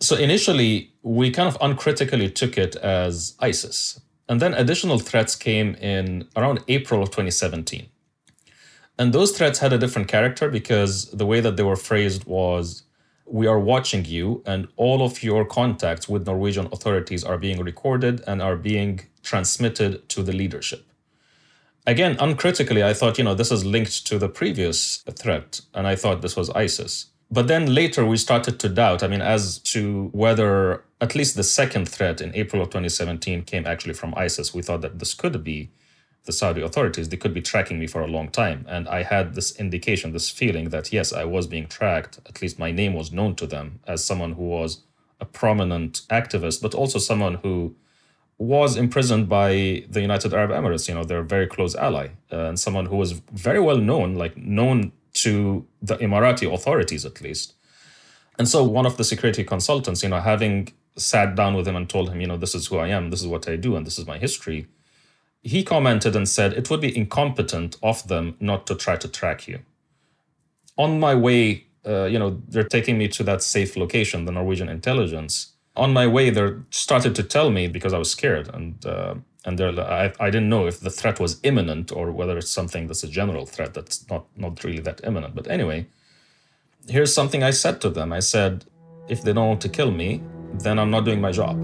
So 0.00 0.16
initially, 0.16 0.92
we 1.02 1.30
kind 1.30 1.46
of 1.46 1.58
uncritically 1.60 2.30
took 2.30 2.56
it 2.56 2.74
as 2.76 3.34
ISIS, 3.40 4.00
and 4.30 4.40
then 4.40 4.54
additional 4.54 5.00
threats 5.00 5.34
came 5.34 5.74
in 5.74 6.28
around 6.36 6.60
April 6.68 7.02
of 7.02 7.08
2017. 7.08 7.88
And 8.96 9.12
those 9.12 9.36
threats 9.36 9.58
had 9.58 9.72
a 9.72 9.78
different 9.78 10.06
character 10.06 10.48
because 10.48 11.10
the 11.10 11.26
way 11.26 11.40
that 11.40 11.56
they 11.56 11.64
were 11.64 11.74
phrased 11.74 12.26
was 12.26 12.84
we 13.26 13.48
are 13.48 13.58
watching 13.58 14.04
you, 14.04 14.42
and 14.46 14.68
all 14.76 15.02
of 15.02 15.24
your 15.24 15.44
contacts 15.44 16.08
with 16.08 16.26
Norwegian 16.26 16.68
authorities 16.70 17.24
are 17.24 17.38
being 17.38 17.60
recorded 17.60 18.22
and 18.26 18.40
are 18.40 18.56
being 18.56 19.00
transmitted 19.24 20.08
to 20.10 20.22
the 20.22 20.32
leadership. 20.32 20.86
Again, 21.84 22.16
uncritically, 22.20 22.84
I 22.84 22.94
thought, 22.94 23.18
you 23.18 23.24
know, 23.24 23.34
this 23.34 23.50
is 23.50 23.64
linked 23.64 24.06
to 24.06 24.18
the 24.18 24.28
previous 24.28 24.98
threat, 25.18 25.60
and 25.74 25.88
I 25.88 25.96
thought 25.96 26.22
this 26.22 26.36
was 26.36 26.50
ISIS. 26.50 27.06
But 27.30 27.46
then 27.46 27.72
later 27.72 28.04
we 28.04 28.16
started 28.16 28.58
to 28.60 28.68
doubt, 28.68 29.02
I 29.02 29.08
mean, 29.08 29.22
as 29.22 29.58
to 29.58 30.08
whether 30.12 30.82
at 31.00 31.14
least 31.14 31.36
the 31.36 31.44
second 31.44 31.88
threat 31.88 32.20
in 32.20 32.34
April 32.34 32.60
of 32.60 32.68
2017 32.68 33.42
came 33.42 33.66
actually 33.66 33.94
from 33.94 34.14
ISIS. 34.16 34.52
We 34.52 34.62
thought 34.62 34.80
that 34.80 34.98
this 34.98 35.14
could 35.14 35.44
be 35.44 35.70
the 36.24 36.32
Saudi 36.32 36.60
authorities. 36.60 37.08
They 37.08 37.16
could 37.16 37.32
be 37.32 37.40
tracking 37.40 37.78
me 37.78 37.86
for 37.86 38.02
a 38.02 38.06
long 38.06 38.28
time. 38.28 38.66
And 38.68 38.88
I 38.88 39.04
had 39.04 39.34
this 39.34 39.58
indication, 39.58 40.12
this 40.12 40.28
feeling 40.28 40.70
that, 40.70 40.92
yes, 40.92 41.12
I 41.12 41.24
was 41.24 41.46
being 41.46 41.68
tracked. 41.68 42.18
At 42.26 42.42
least 42.42 42.58
my 42.58 42.72
name 42.72 42.94
was 42.94 43.12
known 43.12 43.36
to 43.36 43.46
them 43.46 43.80
as 43.86 44.04
someone 44.04 44.32
who 44.32 44.48
was 44.48 44.82
a 45.20 45.24
prominent 45.24 46.02
activist, 46.10 46.60
but 46.60 46.74
also 46.74 46.98
someone 46.98 47.34
who 47.34 47.76
was 48.38 48.76
imprisoned 48.76 49.28
by 49.28 49.84
the 49.88 50.00
United 50.00 50.34
Arab 50.34 50.50
Emirates, 50.50 50.88
you 50.88 50.94
know, 50.94 51.04
their 51.04 51.22
very 51.22 51.46
close 51.46 51.74
ally, 51.74 52.08
uh, 52.32 52.46
and 52.48 52.58
someone 52.58 52.86
who 52.86 52.96
was 52.96 53.12
very 53.32 53.60
well 53.60 53.76
known, 53.76 54.14
like 54.14 54.36
known 54.36 54.92
to 55.14 55.66
the 55.82 55.96
Emirati 55.96 56.52
authorities 56.52 57.04
at 57.04 57.20
least. 57.20 57.54
And 58.38 58.48
so 58.48 58.64
one 58.64 58.86
of 58.86 58.96
the 58.96 59.04
security 59.04 59.44
consultants, 59.44 60.02
you 60.02 60.08
know, 60.08 60.20
having 60.20 60.72
sat 60.96 61.34
down 61.34 61.54
with 61.54 61.66
him 61.68 61.76
and 61.76 61.88
told 61.88 62.10
him, 62.10 62.20
you 62.20 62.26
know, 62.26 62.36
this 62.36 62.54
is 62.54 62.66
who 62.68 62.78
I 62.78 62.88
am, 62.88 63.10
this 63.10 63.20
is 63.20 63.26
what 63.26 63.48
I 63.48 63.56
do, 63.56 63.76
and 63.76 63.86
this 63.86 63.98
is 63.98 64.06
my 64.06 64.18
history, 64.18 64.66
he 65.42 65.62
commented 65.62 66.14
and 66.16 66.28
said 66.28 66.52
it 66.52 66.68
would 66.70 66.80
be 66.80 66.96
incompetent 66.96 67.76
of 67.82 68.06
them 68.08 68.36
not 68.40 68.66
to 68.66 68.74
try 68.74 68.96
to 68.96 69.08
track 69.08 69.48
you. 69.48 69.60
On 70.76 71.00
my 71.00 71.14
way, 71.14 71.66
uh, 71.86 72.04
you 72.04 72.18
know, 72.18 72.42
they're 72.48 72.64
taking 72.64 72.98
me 72.98 73.08
to 73.08 73.22
that 73.24 73.42
safe 73.42 73.76
location, 73.76 74.24
the 74.24 74.32
Norwegian 74.32 74.68
intelligence. 74.68 75.52
On 75.76 75.92
my 75.92 76.06
way, 76.06 76.30
they 76.30 76.52
started 76.70 77.14
to 77.14 77.22
tell 77.22 77.50
me 77.50 77.68
because 77.68 77.92
I 77.92 77.98
was 77.98 78.10
scared, 78.10 78.48
and 78.52 78.84
uh, 78.84 79.14
and 79.44 79.60
I, 79.60 80.12
I 80.20 80.30
didn't 80.30 80.48
know 80.48 80.66
if 80.66 80.80
the 80.80 80.90
threat 80.90 81.18
was 81.18 81.40
imminent 81.42 81.92
or 81.92 82.12
whether 82.12 82.36
it's 82.36 82.50
something 82.50 82.86
that's 82.86 83.02
a 83.02 83.08
general 83.08 83.46
threat 83.46 83.74
that's 83.74 84.08
not 84.10 84.26
not 84.36 84.62
really 84.64 84.80
that 84.80 85.00
imminent. 85.04 85.34
But 85.34 85.48
anyway, 85.48 85.86
here's 86.88 87.14
something 87.14 87.42
I 87.42 87.50
said 87.50 87.80
to 87.80 87.90
them. 87.90 88.12
I 88.12 88.20
said, 88.20 88.64
if 89.08 89.22
they 89.22 89.32
don't 89.32 89.48
want 89.48 89.60
to 89.62 89.68
kill 89.68 89.90
me, 89.90 90.22
then 90.54 90.78
I'm 90.78 90.90
not 90.90 91.04
doing 91.04 91.20
my 91.20 91.32
job. 91.32 91.56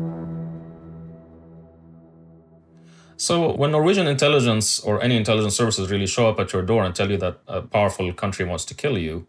So 3.18 3.52
when 3.52 3.70
Norwegian 3.70 4.06
intelligence 4.06 4.78
or 4.80 5.02
any 5.02 5.16
intelligence 5.16 5.56
services 5.56 5.90
really 5.90 6.06
show 6.06 6.28
up 6.28 6.38
at 6.38 6.52
your 6.52 6.62
door 6.62 6.84
and 6.84 6.94
tell 6.94 7.10
you 7.10 7.16
that 7.18 7.40
a 7.46 7.62
powerful 7.62 8.12
country 8.12 8.44
wants 8.44 8.64
to 8.66 8.74
kill 8.74 8.98
you, 8.98 9.26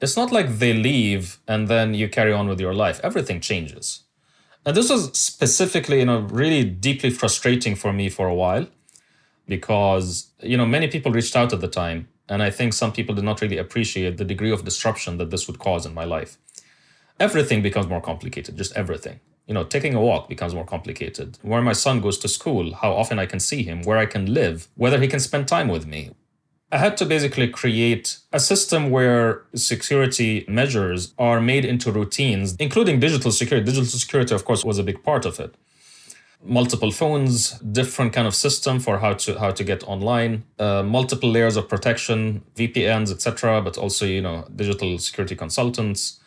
it's 0.00 0.16
not 0.16 0.32
like 0.32 0.58
they 0.58 0.74
leave 0.74 1.38
and 1.48 1.68
then 1.68 1.94
you 1.94 2.08
carry 2.08 2.32
on 2.32 2.48
with 2.48 2.60
your 2.60 2.74
life. 2.74 3.00
Everything 3.02 3.40
changes. 3.40 4.02
And 4.66 4.76
this 4.76 4.90
was 4.90 5.16
specifically, 5.16 6.00
you 6.00 6.06
know, 6.06 6.22
really 6.22 6.64
deeply 6.64 7.10
frustrating 7.10 7.76
for 7.76 7.92
me 7.92 8.08
for 8.08 8.26
a 8.26 8.34
while 8.34 8.66
because, 9.46 10.30
you 10.42 10.56
know, 10.56 10.66
many 10.66 10.88
people 10.88 11.12
reached 11.12 11.36
out 11.36 11.52
at 11.52 11.60
the 11.60 11.68
time. 11.68 12.08
And 12.28 12.42
I 12.42 12.50
think 12.50 12.72
some 12.72 12.92
people 12.92 13.14
did 13.14 13.22
not 13.22 13.40
really 13.40 13.58
appreciate 13.58 14.16
the 14.16 14.24
degree 14.24 14.50
of 14.50 14.64
disruption 14.64 15.18
that 15.18 15.30
this 15.30 15.46
would 15.46 15.60
cause 15.60 15.86
in 15.86 15.94
my 15.94 16.04
life. 16.04 16.36
Everything 17.20 17.62
becomes 17.62 17.86
more 17.86 18.00
complicated, 18.00 18.56
just 18.56 18.76
everything. 18.76 19.20
You 19.46 19.54
know, 19.54 19.62
taking 19.62 19.94
a 19.94 20.00
walk 20.00 20.28
becomes 20.28 20.52
more 20.52 20.66
complicated. 20.66 21.38
Where 21.42 21.62
my 21.62 21.72
son 21.72 22.00
goes 22.00 22.18
to 22.18 22.28
school, 22.28 22.74
how 22.74 22.92
often 22.92 23.20
I 23.20 23.26
can 23.26 23.38
see 23.38 23.62
him, 23.62 23.82
where 23.82 23.98
I 23.98 24.06
can 24.06 24.34
live, 24.34 24.66
whether 24.74 25.00
he 25.00 25.06
can 25.06 25.20
spend 25.20 25.46
time 25.46 25.68
with 25.68 25.86
me, 25.86 26.10
I 26.72 26.78
had 26.78 26.96
to 26.96 27.06
basically 27.06 27.48
create 27.48 28.18
a 28.32 28.40
system 28.40 28.90
where 28.90 29.42
security 29.54 30.44
measures 30.48 31.14
are 31.16 31.40
made 31.40 31.64
into 31.64 31.92
routines, 31.92 32.56
including 32.58 32.98
digital 32.98 33.30
security. 33.30 33.64
Digital 33.64 33.86
security, 33.86 34.34
of 34.34 34.44
course, 34.44 34.64
was 34.64 34.78
a 34.78 34.82
big 34.82 35.04
part 35.04 35.24
of 35.24 35.38
it. 35.38 35.54
Multiple 36.44 36.90
phones, 36.90 37.52
different 37.60 38.12
kind 38.12 38.26
of 38.26 38.34
system 38.34 38.80
for 38.80 38.98
how 38.98 39.14
to 39.14 39.38
how 39.38 39.52
to 39.52 39.64
get 39.64 39.84
online, 39.84 40.42
uh, 40.58 40.82
multiple 40.82 41.30
layers 41.30 41.56
of 41.56 41.68
protection, 41.68 42.42
VPNs, 42.56 43.12
etc. 43.12 43.62
But 43.62 43.78
also, 43.78 44.04
you 44.04 44.20
know, 44.20 44.46
digital 44.54 44.98
security 44.98 45.36
consultants, 45.36 46.20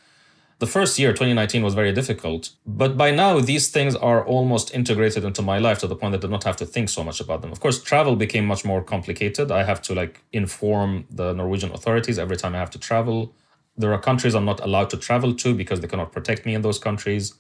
the 0.60 0.68
first 0.68 1.00
year, 1.00 1.12
2019, 1.12 1.64
was 1.64 1.74
very 1.74 1.94
difficult. 1.94 2.50
But 2.66 2.98
by 2.98 3.12
now, 3.12 3.40
these 3.40 3.70
things 3.70 3.96
are 3.96 4.26
almost 4.26 4.74
integrated 4.74 5.24
into 5.24 5.42
my 5.42 5.58
life 5.58 5.80
to 5.80 5.88
the 5.88 5.96
point 5.96 6.12
that 6.12 6.18
I 6.20 6.28
do 6.28 6.32
not 6.32 6.44
have 6.44 6.58
to 6.58 6.66
think 6.66 6.90
so 6.90 7.02
much 7.02 7.22
about 7.22 7.42
them. 7.42 7.52
Of 7.54 7.62
course, 7.62 7.82
travel 7.82 8.18
became 8.18 8.46
much 8.46 8.66
more 8.66 8.84
complicated. 8.84 9.52
I 9.52 9.64
have 9.64 9.82
to 9.84 9.96
like 9.96 10.22
inform 10.34 11.06
the 11.10 11.34
Norwegian 11.34 11.72
authorities 11.72 12.20
every 12.20 12.36
time 12.36 12.56
I 12.56 12.60
have 12.60 12.72
to 12.72 12.80
travel. 12.80 13.34
There 13.78 13.94
are 13.94 14.00
countries 14.00 14.36
I'm 14.36 14.44
not 14.44 14.60
allowed 14.60 14.90
to 14.90 14.98
travel 14.98 15.34
to 15.34 15.54
because 15.54 15.80
they 15.80 15.88
cannot 15.88 16.12
protect 16.12 16.46
me 16.46 16.54
in 16.56 16.62
those 16.62 16.78
countries. 16.78 17.36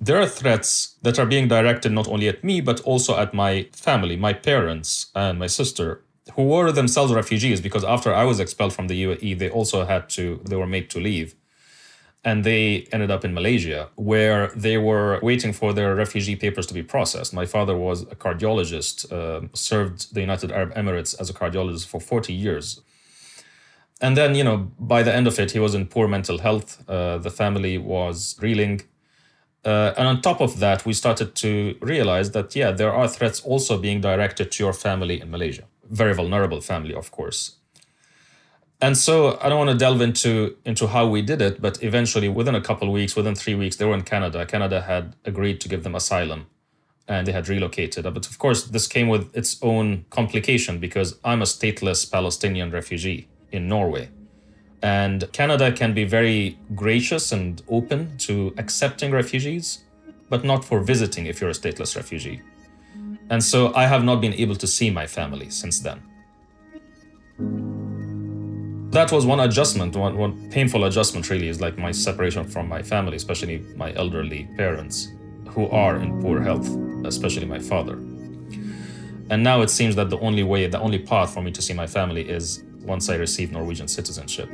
There 0.00 0.18
are 0.18 0.26
threats 0.26 0.96
that 1.02 1.18
are 1.18 1.26
being 1.26 1.46
directed 1.48 1.92
not 1.92 2.08
only 2.08 2.28
at 2.28 2.42
me, 2.42 2.62
but 2.62 2.80
also 2.80 3.18
at 3.18 3.34
my 3.34 3.68
family, 3.72 4.16
my 4.16 4.32
parents, 4.32 5.10
and 5.14 5.38
my 5.38 5.46
sister, 5.46 6.02
who 6.36 6.44
were 6.44 6.72
themselves 6.72 7.12
refugees 7.12 7.60
because 7.60 7.84
after 7.84 8.14
I 8.14 8.24
was 8.24 8.40
expelled 8.40 8.72
from 8.72 8.88
the 8.88 9.04
UAE, 9.04 9.38
they 9.38 9.50
also 9.50 9.84
had 9.84 10.08
to, 10.10 10.40
they 10.48 10.56
were 10.56 10.66
made 10.66 10.88
to 10.88 10.98
leave 10.98 11.34
and 12.24 12.42
they 12.42 12.88
ended 12.90 13.10
up 13.10 13.24
in 13.24 13.34
Malaysia, 13.34 13.90
where 13.96 14.48
they 14.56 14.78
were 14.78 15.20
waiting 15.22 15.52
for 15.52 15.72
their 15.74 15.94
refugee 15.94 16.36
papers 16.36 16.66
to 16.66 16.74
be 16.74 16.82
processed. 16.82 17.34
My 17.34 17.44
father 17.44 17.76
was 17.76 18.02
a 18.02 18.16
cardiologist, 18.16 19.12
uh, 19.12 19.46
served 19.52 20.14
the 20.14 20.20
United 20.20 20.50
Arab 20.50 20.74
Emirates 20.74 21.14
as 21.20 21.28
a 21.28 21.34
cardiologist 21.34 21.86
for 21.86 22.00
40 22.00 22.32
years. 22.32 22.80
And 24.00 24.16
then, 24.16 24.34
you 24.34 24.42
know, 24.42 24.70
by 24.78 25.02
the 25.02 25.14
end 25.14 25.26
of 25.26 25.38
it, 25.38 25.50
he 25.52 25.58
was 25.58 25.74
in 25.74 25.86
poor 25.86 26.08
mental 26.08 26.38
health. 26.38 26.82
Uh, 26.88 27.18
the 27.18 27.30
family 27.30 27.76
was 27.78 28.36
reeling. 28.40 28.82
Uh, 29.64 29.94
and 29.96 30.08
on 30.08 30.20
top 30.20 30.40
of 30.40 30.58
that, 30.60 30.84
we 30.84 30.92
started 30.92 31.34
to 31.36 31.76
realize 31.80 32.32
that, 32.32 32.56
yeah, 32.56 32.70
there 32.70 32.92
are 32.92 33.08
threats 33.08 33.40
also 33.40 33.78
being 33.78 34.00
directed 34.00 34.50
to 34.52 34.64
your 34.64 34.72
family 34.72 35.20
in 35.20 35.30
Malaysia. 35.30 35.64
Very 35.90 36.14
vulnerable 36.14 36.60
family, 36.60 36.94
of 36.94 37.10
course. 37.10 37.56
And 38.80 38.96
so 38.98 39.38
I 39.40 39.48
don't 39.48 39.58
want 39.58 39.70
to 39.70 39.76
delve 39.76 40.00
into 40.00 40.56
into 40.64 40.86
how 40.86 41.06
we 41.06 41.22
did 41.22 41.40
it, 41.40 41.60
but 41.60 41.82
eventually, 41.82 42.28
within 42.28 42.54
a 42.54 42.60
couple 42.60 42.90
weeks, 42.92 43.16
within 43.16 43.34
three 43.34 43.54
weeks, 43.54 43.76
they 43.76 43.84
were 43.84 43.94
in 43.94 44.02
Canada. 44.02 44.44
Canada 44.44 44.82
had 44.82 45.16
agreed 45.24 45.60
to 45.62 45.68
give 45.68 45.84
them 45.84 45.94
asylum, 45.94 46.46
and 47.08 47.26
they 47.26 47.32
had 47.32 47.48
relocated. 47.48 48.04
But 48.04 48.26
of 48.26 48.38
course, 48.38 48.64
this 48.64 48.86
came 48.86 49.08
with 49.08 49.34
its 49.34 49.56
own 49.62 50.04
complication 50.10 50.80
because 50.80 51.18
I'm 51.24 51.40
a 51.40 51.46
stateless 51.46 52.10
Palestinian 52.10 52.70
refugee 52.70 53.28
in 53.52 53.68
Norway. 53.68 54.10
And 54.82 55.32
Canada 55.32 55.72
can 55.72 55.94
be 55.94 56.04
very 56.04 56.58
gracious 56.74 57.32
and 57.32 57.62
open 57.70 58.18
to 58.18 58.52
accepting 58.58 59.12
refugees, 59.12 59.84
but 60.28 60.44
not 60.44 60.62
for 60.62 60.80
visiting 60.80 61.24
if 61.24 61.40
you're 61.40 61.50
a 61.50 61.54
stateless 61.54 61.96
refugee. 61.96 62.42
And 63.30 63.42
so 63.42 63.74
I 63.74 63.86
have 63.86 64.04
not 64.04 64.20
been 64.20 64.34
able 64.34 64.56
to 64.56 64.66
see 64.66 64.90
my 64.90 65.06
family 65.06 65.48
since 65.48 65.80
then. 65.80 66.02
That 68.94 69.10
was 69.10 69.26
one 69.26 69.40
adjustment, 69.40 69.96
one, 69.96 70.16
one 70.16 70.48
painful 70.50 70.84
adjustment 70.84 71.28
really 71.28 71.48
is 71.48 71.60
like 71.60 71.76
my 71.76 71.90
separation 71.90 72.44
from 72.44 72.68
my 72.68 72.80
family, 72.80 73.16
especially 73.16 73.58
my 73.74 73.92
elderly 73.94 74.48
parents 74.56 75.08
who 75.48 75.66
are 75.70 75.96
in 75.96 76.22
poor 76.22 76.40
health, 76.40 76.68
especially 77.04 77.44
my 77.44 77.58
father. 77.58 77.94
And 79.30 79.42
now 79.42 79.62
it 79.62 79.70
seems 79.70 79.96
that 79.96 80.10
the 80.10 80.18
only 80.20 80.44
way, 80.44 80.68
the 80.68 80.78
only 80.78 81.00
path 81.00 81.34
for 81.34 81.42
me 81.42 81.50
to 81.50 81.60
see 81.60 81.74
my 81.74 81.88
family 81.88 82.28
is 82.28 82.62
once 82.82 83.08
I 83.08 83.16
receive 83.16 83.50
Norwegian 83.50 83.88
citizenship. 83.88 84.48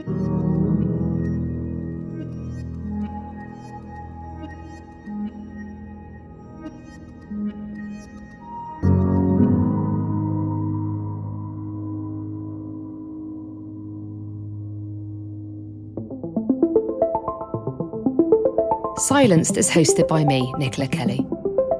Silenced 19.00 19.56
is 19.56 19.70
hosted 19.70 20.06
by 20.08 20.24
me, 20.24 20.52
Nicola 20.58 20.86
Kelly. 20.86 21.26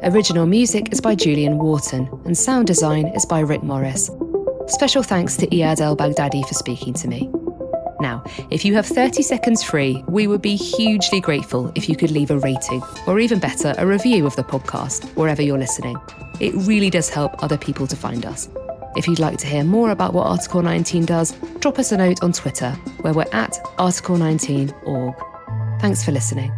Original 0.04 0.46
music 0.46 0.90
is 0.90 1.02
by 1.02 1.14
Julian 1.14 1.58
Wharton, 1.58 2.08
and 2.24 2.36
sound 2.36 2.66
design 2.66 3.08
is 3.08 3.26
by 3.26 3.40
Rick 3.40 3.62
Morris. 3.62 4.10
Special 4.68 5.02
thanks 5.02 5.36
to 5.36 5.46
Iyad 5.48 5.82
El 5.82 5.98
Baghdadi 5.98 6.48
for 6.48 6.54
speaking 6.54 6.94
to 6.94 7.08
me. 7.08 7.30
Now, 8.00 8.24
if 8.50 8.64
you 8.64 8.74
have 8.74 8.86
30 8.86 9.20
seconds 9.20 9.62
free, 9.62 10.02
we 10.08 10.28
would 10.28 10.40
be 10.40 10.56
hugely 10.56 11.20
grateful 11.20 11.70
if 11.74 11.90
you 11.90 11.94
could 11.94 12.10
leave 12.10 12.30
a 12.30 12.38
rating, 12.38 12.82
or 13.06 13.20
even 13.20 13.38
better, 13.38 13.74
a 13.76 13.86
review 13.86 14.24
of 14.24 14.34
the 14.36 14.42
podcast, 14.42 15.04
wherever 15.14 15.42
you're 15.42 15.58
listening. 15.58 15.98
It 16.40 16.54
really 16.54 16.88
does 16.88 17.10
help 17.10 17.42
other 17.42 17.58
people 17.58 17.86
to 17.88 17.96
find 17.96 18.24
us. 18.24 18.48
If 18.96 19.06
you'd 19.06 19.18
like 19.18 19.36
to 19.40 19.46
hear 19.46 19.62
more 19.62 19.90
about 19.90 20.14
what 20.14 20.26
Article 20.26 20.62
19 20.62 21.04
does, 21.04 21.32
drop 21.58 21.78
us 21.78 21.92
a 21.92 21.98
note 21.98 22.22
on 22.22 22.32
Twitter, 22.32 22.70
where 23.02 23.12
we're 23.12 23.26
at 23.32 23.52
Article19org. 23.76 25.80
Thanks 25.82 26.02
for 26.02 26.12
listening. 26.12 26.50